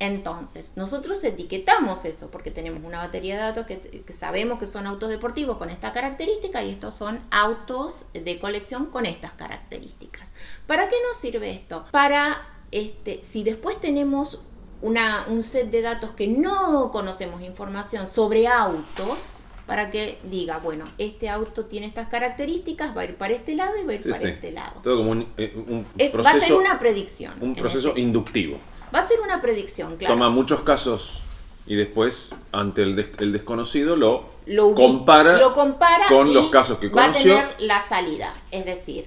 Entonces, 0.00 0.72
nosotros 0.76 1.22
etiquetamos 1.24 2.04
eso 2.04 2.30
porque 2.30 2.50
tenemos 2.50 2.84
una 2.84 2.98
batería 2.98 3.34
de 3.34 3.42
datos 3.42 3.66
que, 3.66 4.02
que 4.06 4.12
sabemos 4.12 4.58
que 4.58 4.66
son 4.66 4.86
autos 4.86 5.08
deportivos 5.08 5.56
con 5.56 5.70
esta 5.70 5.92
característica 5.92 6.62
y 6.62 6.70
estos 6.70 6.94
son 6.94 7.20
autos 7.30 8.06
de 8.12 8.38
colección 8.38 8.86
con 8.86 9.06
estas 9.06 9.32
características. 9.32 10.28
¿Para 10.66 10.88
qué 10.88 10.96
nos 11.08 11.18
sirve 11.20 11.50
esto? 11.50 11.84
Para, 11.90 12.46
este, 12.70 13.22
si 13.24 13.42
después 13.42 13.80
tenemos 13.80 14.40
una, 14.82 15.26
un 15.28 15.42
set 15.42 15.70
de 15.70 15.82
datos 15.82 16.10
que 16.12 16.28
no 16.28 16.90
conocemos 16.92 17.42
información 17.42 18.06
sobre 18.06 18.46
autos, 18.46 19.37
para 19.68 19.90
que 19.92 20.18
diga, 20.24 20.58
bueno, 20.58 20.86
este 20.98 21.28
auto 21.28 21.66
tiene 21.66 21.86
estas 21.86 22.08
características, 22.08 22.96
va 22.96 23.02
a 23.02 23.04
ir 23.04 23.16
para 23.16 23.34
este 23.34 23.54
lado 23.54 23.74
y 23.80 23.84
va 23.84 23.92
a 23.92 23.94
ir 23.96 24.02
Sí, 24.02 24.08
para 24.08 24.20
sí. 24.22 24.28
este 24.28 24.50
lado. 24.50 24.80
Todo 24.82 24.96
como 24.96 25.10
un, 25.12 25.28
eh, 25.36 25.52
un 25.68 25.86
Es- 25.98 26.16
va 26.16 26.20
a 26.20 26.22
ser 26.24 26.32
proceso, 26.32 26.58
una 26.58 26.78
predicción. 26.80 27.34
un 27.40 27.54
proceso 27.54 27.92
inductivo. 27.96 28.58
Va 28.94 29.00
a 29.00 29.06
ser 29.06 29.20
una 29.20 29.40
predicción, 29.42 29.96
claro. 29.98 30.14
Toma 30.14 30.30
muchos 30.30 30.60
casos 30.62 31.20
y 31.66 31.74
después, 31.76 32.30
ante 32.50 32.82
el, 32.82 32.96
des- 32.96 33.08
el 33.18 33.32
desconocido, 33.32 33.94
lo, 33.94 34.30
compara, 34.74 35.36
lo 35.38 35.52
compara 35.52 36.06
con 36.08 36.28
y 36.28 36.32
los 36.34 36.48
casos 36.48 36.78
que 36.78 36.88
va 36.88 37.04
a 37.04 37.06
conoció. 37.08 37.34
tener 37.34 37.54
la 37.60 37.86
salida. 37.86 38.32
Es 38.50 38.64
decir, 38.64 39.06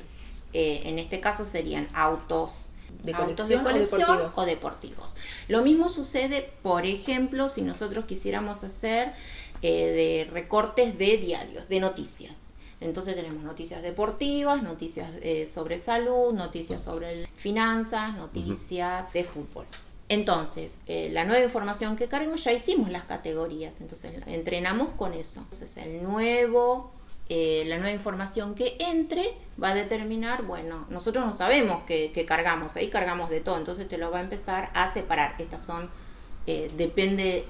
eh, 0.53 0.83
en 0.85 0.99
este 0.99 1.19
caso 1.19 1.45
serían 1.47 1.87
autos 1.95 2.65
¿De 3.03 3.13
autos 3.13 3.47
colección 3.47 3.61
o 3.61 3.63
de 3.63 3.71
colección 3.73 3.99
deportivos? 4.01 4.33
o 4.35 4.45
deportivos. 4.45 5.15
Lo 5.47 5.63
mismo 5.63 5.89
sucede, 5.89 6.51
por 6.61 6.85
ejemplo, 6.85 7.49
si 7.49 7.63
nosotros 7.63 8.05
quisiéramos 8.05 8.63
hacer 8.63 9.13
eh, 9.61 10.25
de 10.25 10.31
recortes 10.31 10.97
de 10.97 11.17
diarios, 11.17 11.67
de 11.69 11.79
noticias. 11.79 12.51
Entonces 12.81 13.15
tenemos 13.15 13.43
noticias 13.43 13.83
deportivas, 13.83 14.63
noticias 14.63 15.11
eh, 15.21 15.45
sobre 15.45 15.77
salud, 15.77 16.33
noticias 16.33 16.81
sobre 16.81 17.27
finanzas, 17.35 18.17
noticias 18.17 19.13
de 19.13 19.23
fútbol. 19.23 19.65
Entonces, 20.09 20.79
eh, 20.87 21.09
la 21.13 21.23
nueva 21.23 21.45
información 21.45 21.95
que 21.95 22.07
cargamos, 22.07 22.43
ya 22.43 22.51
hicimos 22.51 22.89
las 22.89 23.03
categorías, 23.03 23.75
entonces 23.79 24.11
entrenamos 24.25 24.89
con 24.97 25.13
eso. 25.13 25.41
Entonces, 25.41 25.77
el 25.77 26.03
nuevo, 26.03 26.91
eh, 27.29 27.63
la 27.67 27.77
nueva 27.77 27.93
información 27.93 28.55
que 28.55 28.75
entre 28.79 29.35
va 29.61 29.69
a 29.69 29.75
determinar, 29.75 30.41
bueno, 30.41 30.87
nosotros 30.89 31.23
no 31.23 31.33
sabemos 31.33 31.83
qué, 31.85 32.25
cargamos, 32.27 32.75
ahí 32.75 32.89
cargamos 32.89 33.29
de 33.29 33.41
todo, 33.41 33.57
entonces 33.57 33.87
te 33.87 33.99
lo 33.99 34.09
va 34.09 34.17
a 34.17 34.21
empezar 34.21 34.71
a 34.73 34.91
separar. 34.91 35.35
Estas 35.37 35.63
son, 35.63 35.89
depende, 36.45 37.45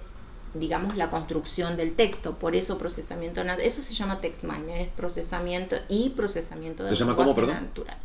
digamos, 0.53 0.97
la 0.97 1.09
construcción 1.09 1.77
del 1.77 1.93
texto, 1.95 2.37
por 2.37 2.55
eso 2.55 2.77
procesamiento, 2.77 3.41
nat- 3.43 3.59
eso 3.61 3.81
se 3.81 3.93
llama 3.93 4.19
text 4.21 4.43
mining, 4.43 4.69
es 4.75 4.87
procesamiento 4.89 5.77
y 5.87 6.09
procesamiento 6.09 6.83
de 6.83 6.89
¿Se 6.89 6.95
llama 6.95 7.15
cómo, 7.15 7.33
perdón? 7.33 7.55
natural. 7.63 7.97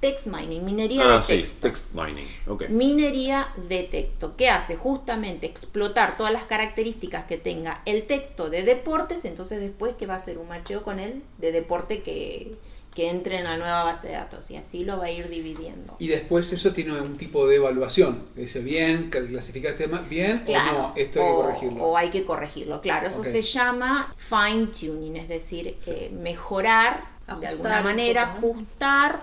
Text 0.00 0.26
mining, 0.26 0.64
minería 0.64 1.02
Ah, 1.04 1.16
de 1.16 1.22
sí, 1.22 1.36
texto. 1.38 1.60
text 1.68 1.84
mining. 1.94 2.26
Ok. 2.46 2.68
Minería 2.68 3.48
de 3.68 3.84
texto, 3.84 4.36
que 4.36 4.50
hace 4.50 4.76
justamente 4.76 5.46
explotar 5.46 6.16
todas 6.16 6.32
las 6.32 6.44
características 6.44 7.24
que 7.24 7.38
tenga 7.38 7.80
el 7.86 8.06
texto 8.06 8.50
de 8.50 8.62
deportes, 8.64 9.24
entonces 9.24 9.60
después 9.60 9.94
que 9.96 10.06
va 10.06 10.14
a 10.14 10.18
hacer 10.18 10.36
un 10.38 10.48
macheo 10.48 10.82
con 10.82 11.00
el 11.00 11.22
de 11.38 11.52
deporte 11.52 12.02
que, 12.02 12.56
que 12.94 13.10
entre 13.10 13.38
en 13.38 13.44
la 13.44 13.56
nueva 13.56 13.82
base 13.84 14.06
de 14.08 14.12
datos 14.14 14.50
y 14.50 14.56
así 14.56 14.84
lo 14.84 14.98
va 14.98 15.06
a 15.06 15.10
ir 15.10 15.28
dividiendo. 15.28 15.96
Y 15.98 16.06
después 16.08 16.52
eso 16.52 16.72
tiene 16.72 16.92
un 17.00 17.16
tipo 17.16 17.46
de 17.46 17.56
evaluación. 17.56 18.24
Dice, 18.36 18.60
bien, 18.60 19.10
clasificaste 19.10 19.88
más, 19.88 20.08
bien 20.08 20.42
Claro, 20.44 20.76
o 20.76 20.82
no, 20.82 20.92
esto 20.96 21.20
hay 21.20 21.26
que 21.26 21.34
corregirlo. 21.34 21.84
O 21.84 21.96
hay 21.96 22.10
que 22.10 22.24
corregirlo, 22.24 22.80
claro. 22.80 23.06
Eso 23.08 23.24
se 23.24 23.42
llama 23.42 24.12
fine 24.16 24.66
tuning, 24.68 25.16
es 25.16 25.28
decir, 25.28 25.76
eh, 25.86 26.10
mejorar 26.12 27.04
de 27.40 27.46
alguna 27.46 27.78
un 27.78 27.84
manera, 27.84 28.34
poco, 28.34 28.46
¿no? 28.46 28.52
ajustar, 28.60 29.20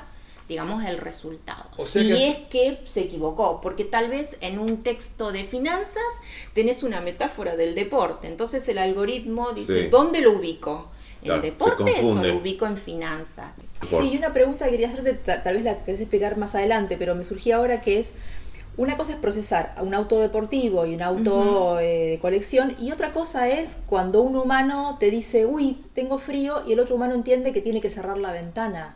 digamos, 0.49 0.83
el 0.83 0.97
resultado. 0.97 1.69
O 1.77 1.85
sea 1.85 2.01
si 2.01 2.09
que- 2.09 2.27
es 2.29 2.37
que 2.49 2.81
se 2.85 3.01
equivocó, 3.01 3.61
porque 3.61 3.85
tal 3.85 4.09
vez 4.09 4.35
en 4.41 4.59
un 4.59 4.83
texto 4.83 5.31
de 5.31 5.45
finanzas 5.45 6.03
tenés 6.53 6.83
una 6.83 6.99
metáfora 6.99 7.55
del 7.55 7.73
deporte, 7.75 8.27
entonces 8.27 8.67
el 8.67 8.79
algoritmo 8.79 9.53
dice, 9.53 9.83
Sí. 9.83 9.87
¿dónde 9.89 10.19
lo 10.21 10.33
ubico? 10.33 10.89
Claro, 11.23 11.39
¿En 11.41 11.45
se 11.45 11.51
deportes 11.51 11.79
o 11.79 12.01
confunde. 12.01 12.27
lo 12.29 12.37
ubico 12.37 12.65
en 12.65 12.77
finanzas? 12.77 13.57
Por- 13.89 14.01
Sí, 14.03 14.11
y 14.13 14.17
una 14.17 14.33
pregunta 14.33 14.65
que 14.65 14.71
quería 14.71 14.87
hacerte, 14.89 15.13
ta- 15.13 15.43
tal 15.43 15.55
vez 15.55 15.63
la 15.63 15.83
querés 15.83 16.01
explicar 16.01 16.37
más 16.37 16.55
adelante, 16.55 16.95
pero 16.97 17.15
me 17.15 17.23
surgía 17.23 17.57
ahora 17.57 17.81
que 17.81 17.99
es, 17.99 18.11
una 18.77 18.95
cosa 18.97 19.13
es 19.13 19.19
procesar 19.19 19.75
un 19.81 19.93
auto 19.93 20.19
deportivo 20.19 20.85
y 20.85 20.95
un 20.95 21.01
auto 21.01 21.79
eh, 21.79 22.11
de 22.11 22.19
colección, 22.19 22.75
y 22.79 22.91
otra 22.91 23.11
cosa 23.11 23.49
es 23.49 23.79
cuando 23.87 24.21
un 24.21 24.35
humano 24.35 24.97
te 24.99 25.11
dice, 25.11 25.45
uy, 25.45 25.83
tengo 25.93 26.17
frío, 26.19 26.63
y 26.65 26.73
el 26.73 26.79
otro 26.79 26.95
humano 26.95 27.13
entiende 27.13 27.51
que 27.53 27.61
tiene 27.61 27.81
que 27.81 27.89
cerrar 27.89 28.17
la 28.17 28.31
ventana. 28.31 28.95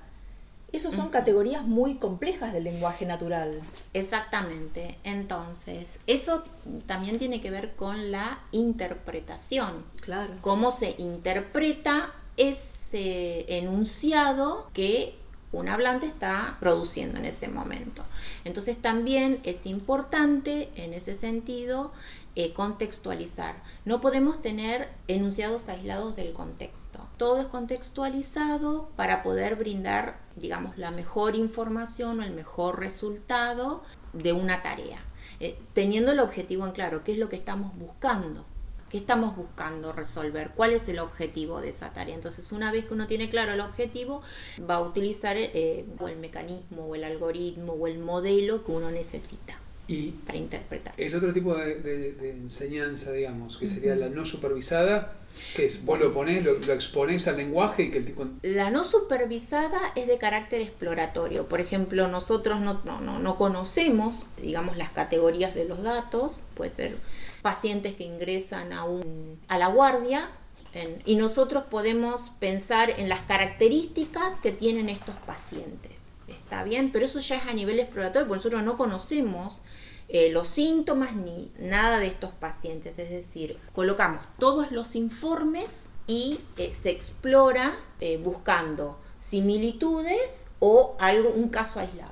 Esas 0.72 0.93
son 0.93 1.10
categorías 1.10 1.63
muy 1.63 1.95
complejas 1.95 2.51
del 2.51 2.65
lenguaje 2.65 3.05
natural. 3.05 3.62
Exactamente. 3.93 4.98
Entonces, 5.03 6.01
eso 6.05 6.43
también 6.86 7.17
tiene 7.17 7.39
que 7.39 7.50
ver 7.50 7.75
con 7.75 8.12
la 8.12 8.39
interpretación. 8.51 9.86
Claro. 10.01 10.34
cómo 10.41 10.72
se 10.72 10.95
interpreta 10.98 12.13
ese 12.38 13.57
enunciado 13.57 14.69
que 14.74 15.15
un 15.51 15.69
hablante 15.69 16.05
está 16.05 16.57
produciendo 16.60 17.17
en 17.17 17.25
ese 17.25 17.48
momento. 17.48 18.03
Entonces 18.43 18.81
también 18.81 19.39
es 19.43 19.65
importante 19.65 20.69
en 20.75 20.93
ese 20.93 21.15
sentido 21.15 21.93
eh, 22.36 22.51
contextualizar. 22.51 23.55
No 23.86 24.01
podemos 24.01 24.41
tener 24.41 24.89
enunciados 25.07 25.69
aislados 25.69 26.17
del 26.17 26.34
contexto. 26.34 27.00
Todo 27.17 27.39
es 27.39 27.45
contextualizado 27.45 28.89
para 28.98 29.24
poder 29.24 29.55
brindar, 29.55 30.19
digamos, 30.36 30.77
la 30.77 30.92
mejor 30.92 31.36
información 31.36 32.20
o 32.20 32.24
el 32.24 32.32
mejor 32.32 32.80
resultado 32.80 33.84
de 34.13 34.34
una 34.34 34.62
tarea. 34.62 35.04
Eh, 35.39 35.58
teniendo 35.74 36.12
el 36.12 36.20
objetivo 36.20 36.65
en 36.65 36.72
claro, 36.72 37.04
qué 37.04 37.13
es 37.13 37.18
lo 37.18 37.30
que 37.30 37.36
estamos 37.36 37.77
buscando. 37.77 38.46
¿Qué 38.89 38.98
estamos 38.98 39.36
buscando 39.36 39.92
resolver? 39.92 40.51
¿Cuál 40.56 40.72
es 40.72 40.88
el 40.88 41.00
objetivo 41.00 41.60
de 41.60 41.70
esa 41.70 41.92
tarea? 41.92 42.15
Entonces, 42.15 42.51
una 42.51 42.72
vez 42.72 42.86
que 42.86 42.94
uno 42.94 43.08
tiene 43.08 43.30
claro 43.30 43.54
el 43.54 43.60
objetivo, 43.60 44.22
va 44.70 44.75
a 44.75 44.82
utilizar 44.82 45.36
eh, 45.38 45.86
o 46.00 46.08
el 46.08 46.18
mecanismo, 46.18 46.86
o 46.86 46.96
el 46.96 47.04
algoritmo, 47.04 47.74
o 47.74 47.88
el 47.88 48.00
modelo 48.00 48.63
que 48.63 48.72
uno 48.72 48.92
necesita 48.92 49.60
Y 49.88 50.12
para 50.25 50.38
interpretar. 50.38 50.94
el 50.98 51.13
otro 51.15 51.32
tipo 51.32 51.56
de, 51.56 51.75
de- 51.75 52.12
de 52.13 52.32
enseñanza, 52.32 53.12
digamos, 53.12 53.58
que 53.58 53.70
sería 53.70 53.96
la 53.96 54.10
no 54.10 54.25
supervisada, 54.25 55.13
¿qué 55.56 55.65
es? 55.68 55.86
Vos 55.86 56.00
lo 56.00 56.12
ponés, 56.13 56.44
lo, 56.44 56.54
lo 56.58 56.74
exponés 56.74 57.27
al 57.27 57.38
lenguaje 57.38 57.84
y 57.84 57.92
que 57.92 58.00
el 58.00 58.06
tipo... 58.06 58.25
La 58.42 58.72
no 58.72 58.84
supervisada 58.84 59.80
es 59.96 60.08
de 60.08 60.18
carácter 60.18 60.62
exploratorio. 60.62 61.48
Por 61.48 61.62
ejemplo, 61.62 62.08
nosotros 62.08 62.60
no, 62.62 62.82
no, 62.84 63.00
no, 63.01 63.20
no 63.20 63.36
conocemos, 63.36 64.15
digamos, 64.42 64.75
las 64.75 64.89
categorías 64.89 65.54
de 65.54 65.65
los 65.65 65.84
datos. 65.84 66.39
Puede 66.56 66.74
ser 66.74 66.98
pacientes 67.44 67.94
que 67.94 68.06
ingresan 68.06 68.74
a, 68.74 68.86
un, 68.86 69.39
a 69.48 69.60
la 69.60 69.68
guardia 69.68 70.30
en- 70.74 71.04
y 71.06 71.15
nosotros 71.15 71.65
podemos 71.70 72.32
pensar 72.39 72.89
en 72.89 73.08
las 73.08 73.22
características 73.22 74.39
que 74.42 74.51
tienen 74.51 74.89
estos 74.89 75.15
pacientes. 75.27 76.01
Está 76.27 76.63
bien, 76.63 76.92
pero 76.92 77.06
eso 77.06 77.20
ya 77.20 77.38
es 77.38 77.46
a 77.48 77.54
nivel 77.54 77.80
exploratorio, 77.80 78.27
porque 78.27 78.38
nosotros 78.39 78.63
no 78.63 78.77
conocemos 78.77 79.62
eh, 80.07 80.29
los 80.29 80.47
síntomas 80.47 81.15
ni 81.15 81.51
nada 81.57 82.00
de 82.00 82.07
estos 82.07 82.31
pacientes. 82.31 83.00
Es 83.00 83.09
decir, 83.09 83.57
colocamos 83.74 84.24
todos 84.39 84.71
los 84.71 84.95
informes 84.95 85.85
y 86.07 86.39
eh, 86.57 86.74
se 86.74 86.91
explora 86.91 87.77
eh, 88.00 88.17
buscando 88.17 89.00
similitudes 89.17 90.45
o 90.59 90.95
algo, 91.00 91.29
un 91.29 91.50
caso 91.50 91.79
aislado. 91.79 92.12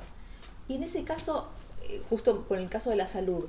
Y 0.67 0.75
en 0.75 0.83
ese 0.83 1.03
caso, 1.03 1.49
justo 2.09 2.45
con 2.47 2.57
el 2.59 2.69
caso 2.69 2.89
de 2.89 2.95
la 2.95 3.07
salud, 3.07 3.45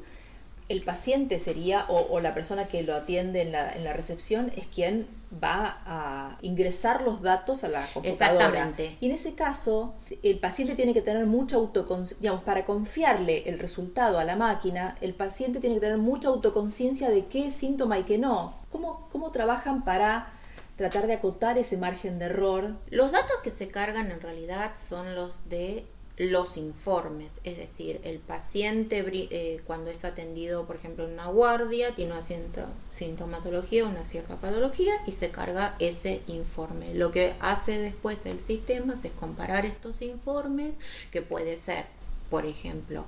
el 0.69 0.83
paciente 0.83 1.39
sería, 1.39 1.87
o, 1.89 2.07
o 2.11 2.21
la 2.21 2.35
persona 2.35 2.67
que 2.67 2.83
lo 2.83 2.95
atiende 2.95 3.43
en 3.43 3.53
la, 3.53 3.73
en 3.73 3.85
la 3.85 3.93
recepción, 3.93 4.53
es 4.57 4.67
quien 4.67 5.07
va 5.43 5.79
a 5.87 6.39
ingresar 6.43 7.03
los 7.03 7.23
datos 7.23 7.65
a 7.65 7.69
la 7.69 7.87
computadora. 7.93 8.11
Exactamente. 8.11 8.97
Y 9.01 9.07
en 9.07 9.13
ese 9.13 9.35
caso, 9.35 9.95
el 10.23 10.39
paciente 10.39 10.75
tiene 10.75 10.95
que 10.95 11.03
tener 11.03 11.27
mucha 11.27 11.57
autoconciencia, 11.57 12.21
digamos, 12.21 12.45
para 12.45 12.65
confiarle 12.65 13.49
el 13.49 13.59
resultado 13.59 14.19
a 14.19 14.25
la 14.25 14.37
máquina, 14.37 14.97
el 15.01 15.15
paciente 15.15 15.61
tiene 15.61 15.77
que 15.77 15.81
tener 15.81 15.99
mucha 15.99 16.29
autoconciencia 16.29 17.11
de 17.11 17.27
qué 17.27 17.49
es 17.49 17.57
síntoma 17.57 17.99
y 17.99 18.05
qué 18.05 18.19
no. 18.19 18.53
¿Cómo, 18.71 19.09
¿Cómo 19.13 19.31
trabajan 19.31 19.85
para 19.85 20.33
tratar 20.77 21.07
de 21.07 21.15
acotar 21.15 21.59
ese 21.59 21.77
margen 21.77 22.19
de 22.19 22.27
error? 22.27 22.75
Los 22.91 23.13
datos 23.13 23.37
que 23.43 23.51
se 23.51 23.69
cargan 23.69 24.11
en 24.11 24.21
realidad 24.21 24.73
son 24.77 25.15
los 25.15 25.49
de 25.49 25.87
los 26.17 26.57
informes, 26.57 27.33
es 27.43 27.59
decir, 27.59 28.01
el 28.05 28.21
paciente 28.21 29.05
eh, 29.13 29.61
cuando 29.67 29.91
es 29.91 30.05
atendido, 30.05 30.65
por 30.65 30.77
ejemplo, 30.77 31.05
en 31.05 31.15
una 31.15 31.27
guardia, 31.27 31.95
tiene 31.95 32.13
una 32.13 32.23
cierta 32.23 32.69
sintomatología, 32.89 33.85
una 33.85 34.05
cierta 34.05 34.37
patología 34.37 34.95
y 35.07 35.13
se 35.13 35.31
carga 35.31 35.75
ese 35.81 36.23
informe. 36.29 36.95
Lo 36.95 37.11
que 37.11 37.35
hace 37.41 37.79
después 37.79 38.27
el 38.27 38.41
sistema 38.41 38.95
es 38.95 39.11
comparar 39.19 39.67
estos 39.67 40.03
informes, 40.03 40.77
que 41.11 41.21
puede 41.21 41.57
ser, 41.57 41.87
por 42.31 42.47
ejemplo, 42.47 43.07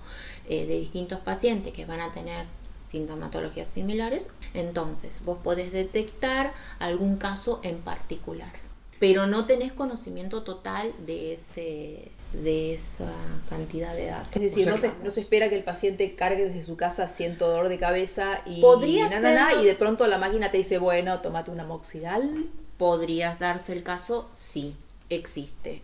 eh, 0.48 0.66
de 0.66 0.76
distintos 0.76 1.20
pacientes 1.20 1.72
que 1.72 1.86
van 1.86 2.00
a 2.00 2.12
tener 2.12 2.46
sintomatologías 2.88 3.68
similares, 3.68 4.26
entonces 4.52 5.20
vos 5.24 5.38
podés 5.44 5.72
detectar 5.72 6.54
algún 6.80 7.18
caso 7.18 7.60
en 7.62 7.78
particular, 7.78 8.52
pero 8.98 9.26
no 9.26 9.46
tenés 9.46 9.72
conocimiento 9.72 10.42
total 10.42 10.92
de 11.04 11.34
ese 11.34 12.12
de 12.32 12.74
esa 12.74 13.10
cantidad 13.48 13.94
de 13.94 14.06
datos. 14.06 14.34
Es 14.36 14.42
decir, 14.42 14.70
O 14.70 14.76
sea 14.78 14.90
no, 14.90 14.96
se, 14.98 15.04
no 15.04 15.10
se 15.10 15.20
espera 15.20 15.48
que 15.48 15.56
el 15.56 15.64
paciente 15.64 16.14
cargue 16.14 16.46
desde 16.48 16.62
su 16.62 16.76
casa 16.76 17.08
siento 17.08 17.48
dolor 17.48 17.68
de 17.68 17.78
cabeza 17.78 18.42
y 18.44 18.60
Podría 18.60 19.08
na, 19.08 19.20
na, 19.20 19.34
na, 19.34 19.50
ser- 19.52 19.60
y 19.62 19.64
de 19.66 19.74
pronto 19.74 20.06
la 20.06 20.18
máquina 20.18 20.50
te 20.50 20.58
dice, 20.58 20.78
bueno, 20.78 21.20
tomate 21.20 21.50
una 21.50 21.64
moxidal. 21.64 22.46
¿Podrías 22.78 23.38
darse 23.38 23.72
el 23.72 23.82
caso? 23.82 24.28
Sí, 24.32 24.76
existe. 25.08 25.82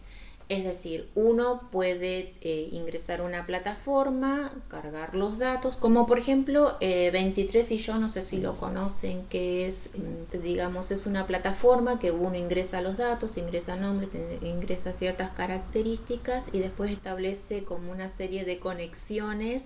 Es 0.53 0.65
decir, 0.65 1.09
uno 1.15 1.71
puede 1.73 2.35
eh, 2.43 2.69
ingresar 2.73 3.21
a 3.21 3.23
una 3.23 3.47
plataforma, 3.47 4.53
cargar 4.69 5.15
los 5.15 5.39
datos, 5.39 5.79
como 5.79 6.07
por 6.07 6.19
ejemplo 6.19 6.77
eh, 6.81 7.11
23 7.11 7.71
y 7.73 7.79
yo, 7.79 7.97
no 7.97 8.11
sé 8.11 8.23
si 8.23 8.37
lo 8.39 8.55
conocen, 8.57 9.25
que 9.31 9.67
es, 9.67 9.89
mm, 9.95 10.43
digamos, 10.43 10.91
es 10.91 11.07
una 11.07 11.27
plataforma 11.27 11.99
que 11.99 12.11
uno 12.11 12.37
ingresa 12.37 12.83
los 12.83 12.99
datos, 12.99 13.39
ingresa 13.39 13.77
nombres, 13.77 14.15
in- 14.15 14.47
ingresa 14.47 14.93
ciertas 14.93 15.31
características 15.31 16.45
y 16.53 16.59
después 16.59 16.91
establece 16.91 17.65
como 17.65 17.91
una 17.91 18.11
serie 18.11 18.45
de 18.45 18.59
conexiones 18.59 19.63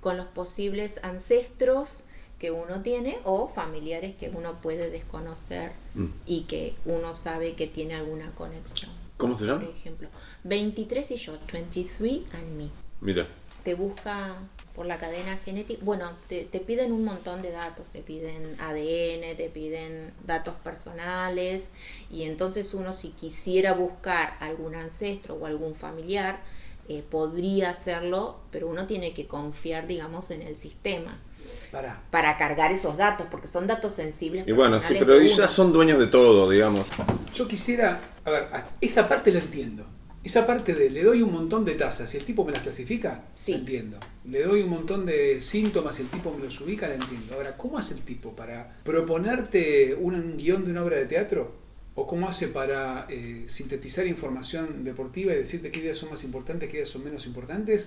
con 0.00 0.16
los 0.16 0.26
posibles 0.28 1.00
ancestros 1.02 2.04
que 2.38 2.50
uno 2.50 2.80
tiene 2.80 3.18
o 3.24 3.46
familiares 3.48 4.16
que 4.16 4.30
uno 4.30 4.62
puede 4.62 4.88
desconocer 4.88 5.72
Mm. 5.94 6.06
y 6.24 6.42
que 6.44 6.74
uno 6.86 7.12
sabe 7.12 7.54
que 7.54 7.66
tiene 7.66 7.94
alguna 7.94 8.30
conexión. 8.34 8.90
¿Cómo 9.20 9.34
se 9.36 9.44
llama? 9.44 9.66
Por 9.66 9.74
ejemplo, 9.76 10.08
23 10.44 11.10
y 11.10 11.16
yo, 11.16 11.38
23 11.52 12.20
and 12.32 12.56
me. 12.56 12.70
Mira. 13.02 13.28
Te 13.62 13.74
busca 13.74 14.36
por 14.74 14.86
la 14.86 14.96
cadena 14.96 15.36
genética. 15.36 15.84
Bueno, 15.84 16.10
te, 16.26 16.44
te 16.44 16.58
piden 16.58 16.90
un 16.92 17.04
montón 17.04 17.42
de 17.42 17.50
datos. 17.50 17.88
Te 17.88 18.00
piden 18.00 18.58
ADN, 18.58 19.36
te 19.36 19.50
piden 19.52 20.14
datos 20.26 20.54
personales. 20.64 21.68
Y 22.10 22.22
entonces 22.22 22.72
uno 22.72 22.94
si 22.94 23.10
quisiera 23.10 23.74
buscar 23.74 24.38
algún 24.40 24.74
ancestro 24.74 25.34
o 25.34 25.44
algún 25.44 25.74
familiar, 25.74 26.40
eh, 26.88 27.04
podría 27.08 27.70
hacerlo, 27.70 28.40
pero 28.50 28.68
uno 28.68 28.86
tiene 28.86 29.12
que 29.12 29.26
confiar, 29.26 29.86
digamos, 29.86 30.30
en 30.30 30.40
el 30.40 30.56
sistema 30.56 31.20
Pará. 31.70 32.02
para 32.10 32.36
cargar 32.36 32.72
esos 32.72 32.96
datos, 32.96 33.26
porque 33.30 33.46
son 33.48 33.66
datos 33.66 33.92
sensibles. 33.94 34.46
Y 34.46 34.52
bueno, 34.52 34.80
sí, 34.80 34.96
pero 34.98 35.14
ellos 35.14 35.36
ya 35.36 35.48
son 35.48 35.72
dueños 35.72 35.98
de 35.98 36.06
todo, 36.08 36.50
digamos. 36.50 36.88
Yo 37.34 37.46
quisiera, 37.48 38.00
a 38.24 38.30
ver, 38.30 38.42
a- 38.52 38.68
esa 38.80 39.08
parte 39.08 39.32
la 39.32 39.38
entiendo. 39.38 39.86
Esa 40.22 40.46
parte 40.46 40.74
de 40.74 40.90
le 40.90 41.02
doy 41.02 41.22
un 41.22 41.32
montón 41.32 41.64
de 41.64 41.74
tasas 41.76 42.12
y 42.12 42.18
el 42.18 42.24
tipo 42.24 42.44
me 42.44 42.52
las 42.52 42.60
clasifica, 42.62 43.22
Sí. 43.34 43.52
la 43.52 43.58
entiendo. 43.58 43.98
Le 44.26 44.42
doy 44.42 44.62
un 44.62 44.68
montón 44.68 45.06
de 45.06 45.40
síntomas 45.40 45.98
y 45.98 46.02
el 46.02 46.08
tipo 46.08 46.34
me 46.36 46.44
los 46.44 46.60
ubica, 46.60 46.86
la 46.88 46.94
entiendo. 46.96 47.34
Ahora, 47.34 47.56
¿cómo 47.56 47.78
hace 47.78 47.94
el 47.94 48.00
tipo 48.00 48.36
para 48.36 48.76
proponerte 48.84 49.94
un, 49.98 50.14
un 50.14 50.36
guion 50.36 50.64
de 50.64 50.72
una 50.72 50.82
obra 50.82 50.96
de 50.98 51.06
teatro? 51.06 51.54
¿O 51.94 52.06
cómo 52.06 52.28
hace 52.28 52.48
para 52.48 53.06
eh, 53.08 53.44
sintetizar 53.48 54.06
información 54.06 54.84
deportiva 54.84 55.32
y 55.32 55.36
decirte 55.38 55.70
qué 55.70 55.80
ideas 55.80 55.96
son 55.96 56.10
más 56.10 56.22
importantes, 56.22 56.68
qué 56.68 56.76
ideas 56.76 56.88
son 56.90 57.02
menos 57.04 57.26
importantes? 57.26 57.86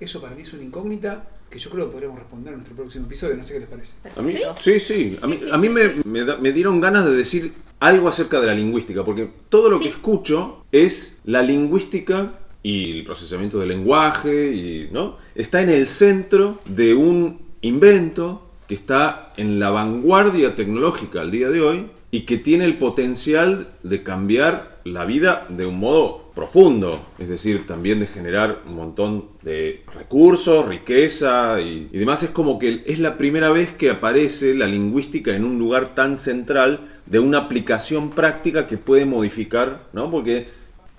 Eso 0.00 0.20
para 0.20 0.34
mí 0.34 0.42
es 0.42 0.52
una 0.52 0.62
incógnita 0.62 1.24
que 1.50 1.58
yo 1.58 1.70
creo 1.70 1.86
que 1.86 1.92
podremos 1.92 2.18
responder 2.18 2.52
en 2.52 2.58
nuestro 2.60 2.76
próximo 2.76 3.06
episodio, 3.06 3.36
no 3.36 3.44
sé 3.44 3.54
qué 3.54 3.60
les 3.60 3.68
parece. 3.68 3.92
A 4.16 4.22
mí, 4.22 4.34
sí, 4.60 4.78
sí. 4.80 5.16
A 5.22 5.26
mí, 5.26 5.40
a 5.50 5.58
mí 5.58 5.68
me, 5.68 5.90
me 6.04 6.24
da- 6.24 6.36
me 6.36 6.52
dieron 6.52 6.80
ganas 6.80 7.04
de 7.06 7.16
decir 7.16 7.54
algo 7.80 8.08
acerca 8.08 8.40
de 8.40 8.46
la 8.48 8.54
lingüística, 8.54 9.04
porque 9.04 9.28
todo 9.48 9.70
lo 9.70 9.78
que 9.80 9.88
escucho 9.88 10.64
es 10.72 11.18
la 11.24 11.42
lingüística 11.42 12.38
y 12.62 12.98
el 12.98 13.04
procesamiento 13.04 13.58
del 13.58 13.70
lenguaje, 13.70 14.52
y, 14.52 14.88
¿no? 14.92 15.16
Está 15.34 15.62
en 15.62 15.70
el 15.70 15.86
centro 15.88 16.60
de 16.66 16.94
un 16.94 17.40
invento 17.62 18.44
que 18.66 18.74
está 18.74 19.32
en 19.36 19.58
la 19.58 19.70
vanguardia 19.70 20.54
tecnológica 20.54 21.22
al 21.22 21.30
día 21.30 21.48
de 21.50 21.60
hoy 21.62 21.86
y 22.10 22.20
que 22.22 22.36
tiene 22.36 22.64
el 22.66 22.76
potencial 22.78 23.68
de 23.82 24.02
cambiar 24.02 24.78
la 24.84 25.04
vida 25.06 25.46
de 25.48 25.66
un 25.66 25.78
modo 25.78 26.27
profundo, 26.38 27.04
es 27.18 27.28
decir, 27.28 27.66
también 27.66 27.98
de 27.98 28.06
generar 28.06 28.62
un 28.64 28.76
montón 28.76 29.24
de 29.42 29.82
recursos, 29.92 30.64
riqueza 30.66 31.60
y, 31.60 31.88
demás. 31.98 32.22
Es 32.22 32.30
como 32.30 32.60
que 32.60 32.84
es 32.86 33.00
la 33.00 33.18
primera 33.18 33.50
vez 33.50 33.72
que 33.72 33.90
aparece 33.90 34.54
la 34.54 34.68
lingüística 34.68 35.34
en 35.34 35.44
un 35.44 35.58
lugar 35.58 35.96
tan 35.96 36.16
central 36.16 37.00
de 37.06 37.18
una 37.18 37.38
aplicación 37.38 38.10
práctica 38.10 38.68
que 38.68 38.78
puede 38.78 39.04
modificar, 39.04 39.88
¿no? 39.92 40.12
Porque 40.12 40.46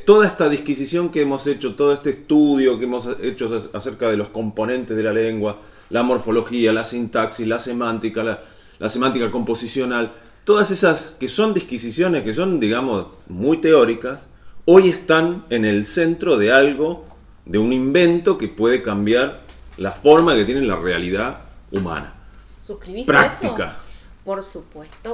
toda 0.06 0.28
esta 0.28 0.50
disquisición 0.50 1.08
que 1.08 1.22
hemos 1.22 1.48
hecho, 1.48 1.76
todo 1.76 1.94
este 1.94 2.10
estudio 2.10 2.78
que 2.78 2.84
hemos 2.84 3.08
hecho 3.22 3.48
ac- 3.48 3.70
acerca 3.72 4.12
de 4.12 4.18
los 4.18 4.28
componentes 4.28 4.98
de 4.98 5.04
la 5.04 5.14
lengua, 5.14 5.62
la 5.90 6.04
morfología, 6.04 6.74
la 6.74 6.84
sintaxis, 6.84 7.48
la 7.48 7.60
semántica, 7.60 8.26
la, 8.26 8.44
la 8.78 8.90
semántica 8.90 9.32
composicional, 9.32 10.12
todas 10.44 10.70
esas 10.70 11.16
que 11.18 11.30
son 11.30 11.54
disquisiciones, 11.54 12.24
que 12.24 12.34
son, 12.34 12.60
digamos, 12.60 13.08
muy 13.30 13.56
teóricas, 13.60 14.28
hoy 14.72 14.88
están 14.88 15.46
en 15.50 15.66
el 15.66 15.84
centro 15.84 16.38
de 16.38 16.52
algo, 16.52 17.04
de 17.46 17.58
un 17.58 17.74
invento 17.74 18.38
que 18.38 18.48
puede 18.48 18.84
cambiar 18.84 19.42
la 19.78 19.94
forma 19.94 20.36
que 20.36 20.46
tiene 20.46 20.62
la 20.62 20.76
realidad 20.76 21.40
humana. 21.72 22.14
¿Suscribís 22.62 23.08
Práctica. 23.08 23.66
eso? 23.66 23.90
Por 24.24 24.44
supuesto, 24.44 25.12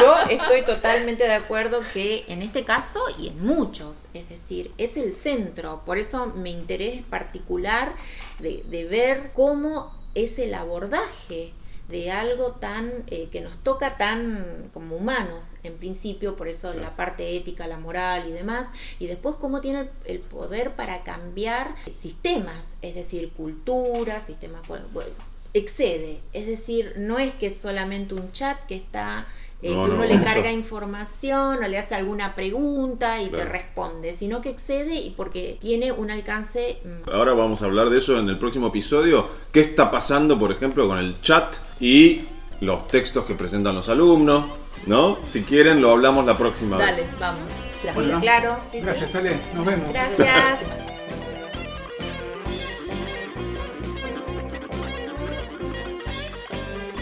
yo 0.00 0.14
estoy 0.30 0.62
totalmente 0.62 1.24
de 1.24 1.34
acuerdo 1.34 1.82
que 1.92 2.24
en 2.26 2.40
este 2.40 2.64
caso 2.64 3.00
y 3.18 3.28
en 3.28 3.44
muchos, 3.44 4.06
es 4.14 4.26
decir, 4.30 4.72
es 4.78 4.96
el 4.96 5.12
centro, 5.12 5.82
por 5.84 5.98
eso 5.98 6.24
mi 6.28 6.52
interés 6.52 7.04
particular 7.04 7.92
de, 8.38 8.64
de 8.70 8.86
ver 8.86 9.32
cómo 9.34 9.94
es 10.14 10.38
el 10.38 10.54
abordaje 10.54 11.52
de 11.88 12.10
algo 12.10 12.52
tan 12.52 13.04
eh, 13.08 13.28
que 13.30 13.40
nos 13.40 13.58
toca 13.58 13.98
tan 13.98 14.70
como 14.72 14.96
humanos 14.96 15.50
en 15.62 15.76
principio, 15.76 16.36
por 16.36 16.48
eso 16.48 16.72
la 16.74 16.96
parte 16.96 17.36
ética, 17.36 17.66
la 17.66 17.78
moral 17.78 18.28
y 18.28 18.32
demás, 18.32 18.68
y 18.98 19.06
después 19.06 19.36
cómo 19.36 19.60
tiene 19.60 19.90
el, 20.04 20.20
poder 20.20 20.72
para 20.72 21.02
cambiar 21.02 21.74
sistemas, 21.90 22.76
es 22.82 22.94
decir, 22.94 23.30
culturas, 23.32 24.26
sistemas, 24.26 24.62
bueno, 24.66 25.10
excede, 25.54 26.20
es 26.32 26.46
decir, 26.46 26.94
no 26.96 27.18
es 27.18 27.34
que 27.34 27.48
es 27.48 27.56
solamente 27.56 28.14
un 28.14 28.32
chat 28.32 28.58
que 28.66 28.76
está 28.76 29.26
eh, 29.62 29.74
No, 29.74 29.84
que 29.84 29.90
no, 29.90 29.94
uno 29.96 30.04
le 30.04 30.20
carga 30.22 30.50
información 30.50 31.62
o 31.62 31.68
le 31.68 31.78
hace 31.78 31.94
alguna 31.94 32.34
pregunta 32.34 33.22
y 33.22 33.28
te 33.28 33.44
responde, 33.44 34.12
sino 34.12 34.40
que 34.40 34.50
excede 34.50 34.96
y 34.96 35.10
porque 35.10 35.56
tiene 35.60 35.92
un 35.92 36.10
alcance 36.10 36.78
mm, 36.84 37.10
Ahora 37.10 37.32
vamos 37.32 37.62
a 37.62 37.66
hablar 37.66 37.88
de 37.90 37.98
eso 37.98 38.18
en 38.18 38.28
el 38.28 38.38
próximo 38.38 38.68
episodio. 38.68 39.28
¿Qué 39.52 39.60
está 39.60 39.90
pasando, 39.90 40.38
por 40.38 40.50
ejemplo, 40.50 40.88
con 40.88 40.98
el 40.98 41.20
chat 41.20 41.54
y 41.80 42.22
los 42.60 42.86
textos 42.88 43.24
que 43.24 43.34
presentan 43.34 43.74
los 43.74 43.88
alumnos? 43.88 44.46
¿No? 44.86 45.18
Si 45.24 45.42
quieren, 45.42 45.80
lo 45.80 45.92
hablamos 45.92 46.26
la 46.26 46.36
próxima 46.36 46.76
vez. 46.76 46.86
Dale, 46.86 47.04
vamos. 47.20 47.44
Gracias. 47.82 48.06
Sí, 48.06 48.20
claro, 48.20 48.56
sí, 48.64 48.78
sí. 48.78 48.84
Gracias, 48.84 49.14
Ale. 49.14 49.40
Nos 49.54 49.64
vemos. 49.64 49.92
Gracias. 49.92 50.60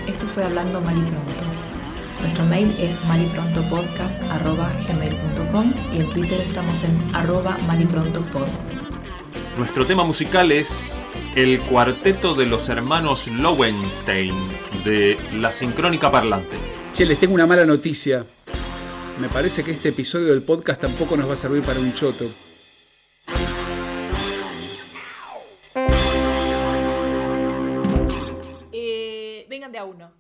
Esto 0.06 0.26
fue 0.26 0.44
Hablando 0.44 0.80
Mal 0.80 0.98
y 0.98 1.02
Pronto. 1.02 1.49
Nuestro 2.20 2.44
mail 2.44 2.70
es 2.78 3.02
maliprontopodcast.gmail.com 3.06 5.74
y 5.92 6.00
en 6.00 6.10
Twitter 6.10 6.38
estamos 6.40 6.84
en 6.84 7.14
arroba 7.14 7.56
maliprontopod. 7.66 8.46
Nuestro 9.56 9.86
tema 9.86 10.04
musical 10.04 10.52
es 10.52 11.00
el 11.34 11.60
cuarteto 11.60 12.34
de 12.34 12.44
los 12.46 12.68
hermanos 12.68 13.26
Lowenstein 13.28 14.34
de 14.84 15.16
La 15.32 15.52
Sincrónica 15.52 16.10
Parlante. 16.10 16.56
Che, 16.92 17.06
les 17.06 17.18
tengo 17.18 17.34
una 17.34 17.46
mala 17.46 17.64
noticia. 17.64 18.26
Me 19.20 19.28
parece 19.28 19.62
que 19.62 19.70
este 19.70 19.90
episodio 19.90 20.26
del 20.28 20.42
podcast 20.42 20.80
tampoco 20.80 21.16
nos 21.16 21.28
va 21.28 21.34
a 21.34 21.36
servir 21.36 21.62
para 21.62 21.78
un 21.78 21.94
choto. 21.94 22.24
Eh, 28.72 29.46
vengan 29.48 29.72
de 29.72 29.78
a 29.78 29.84
uno. 29.84 30.19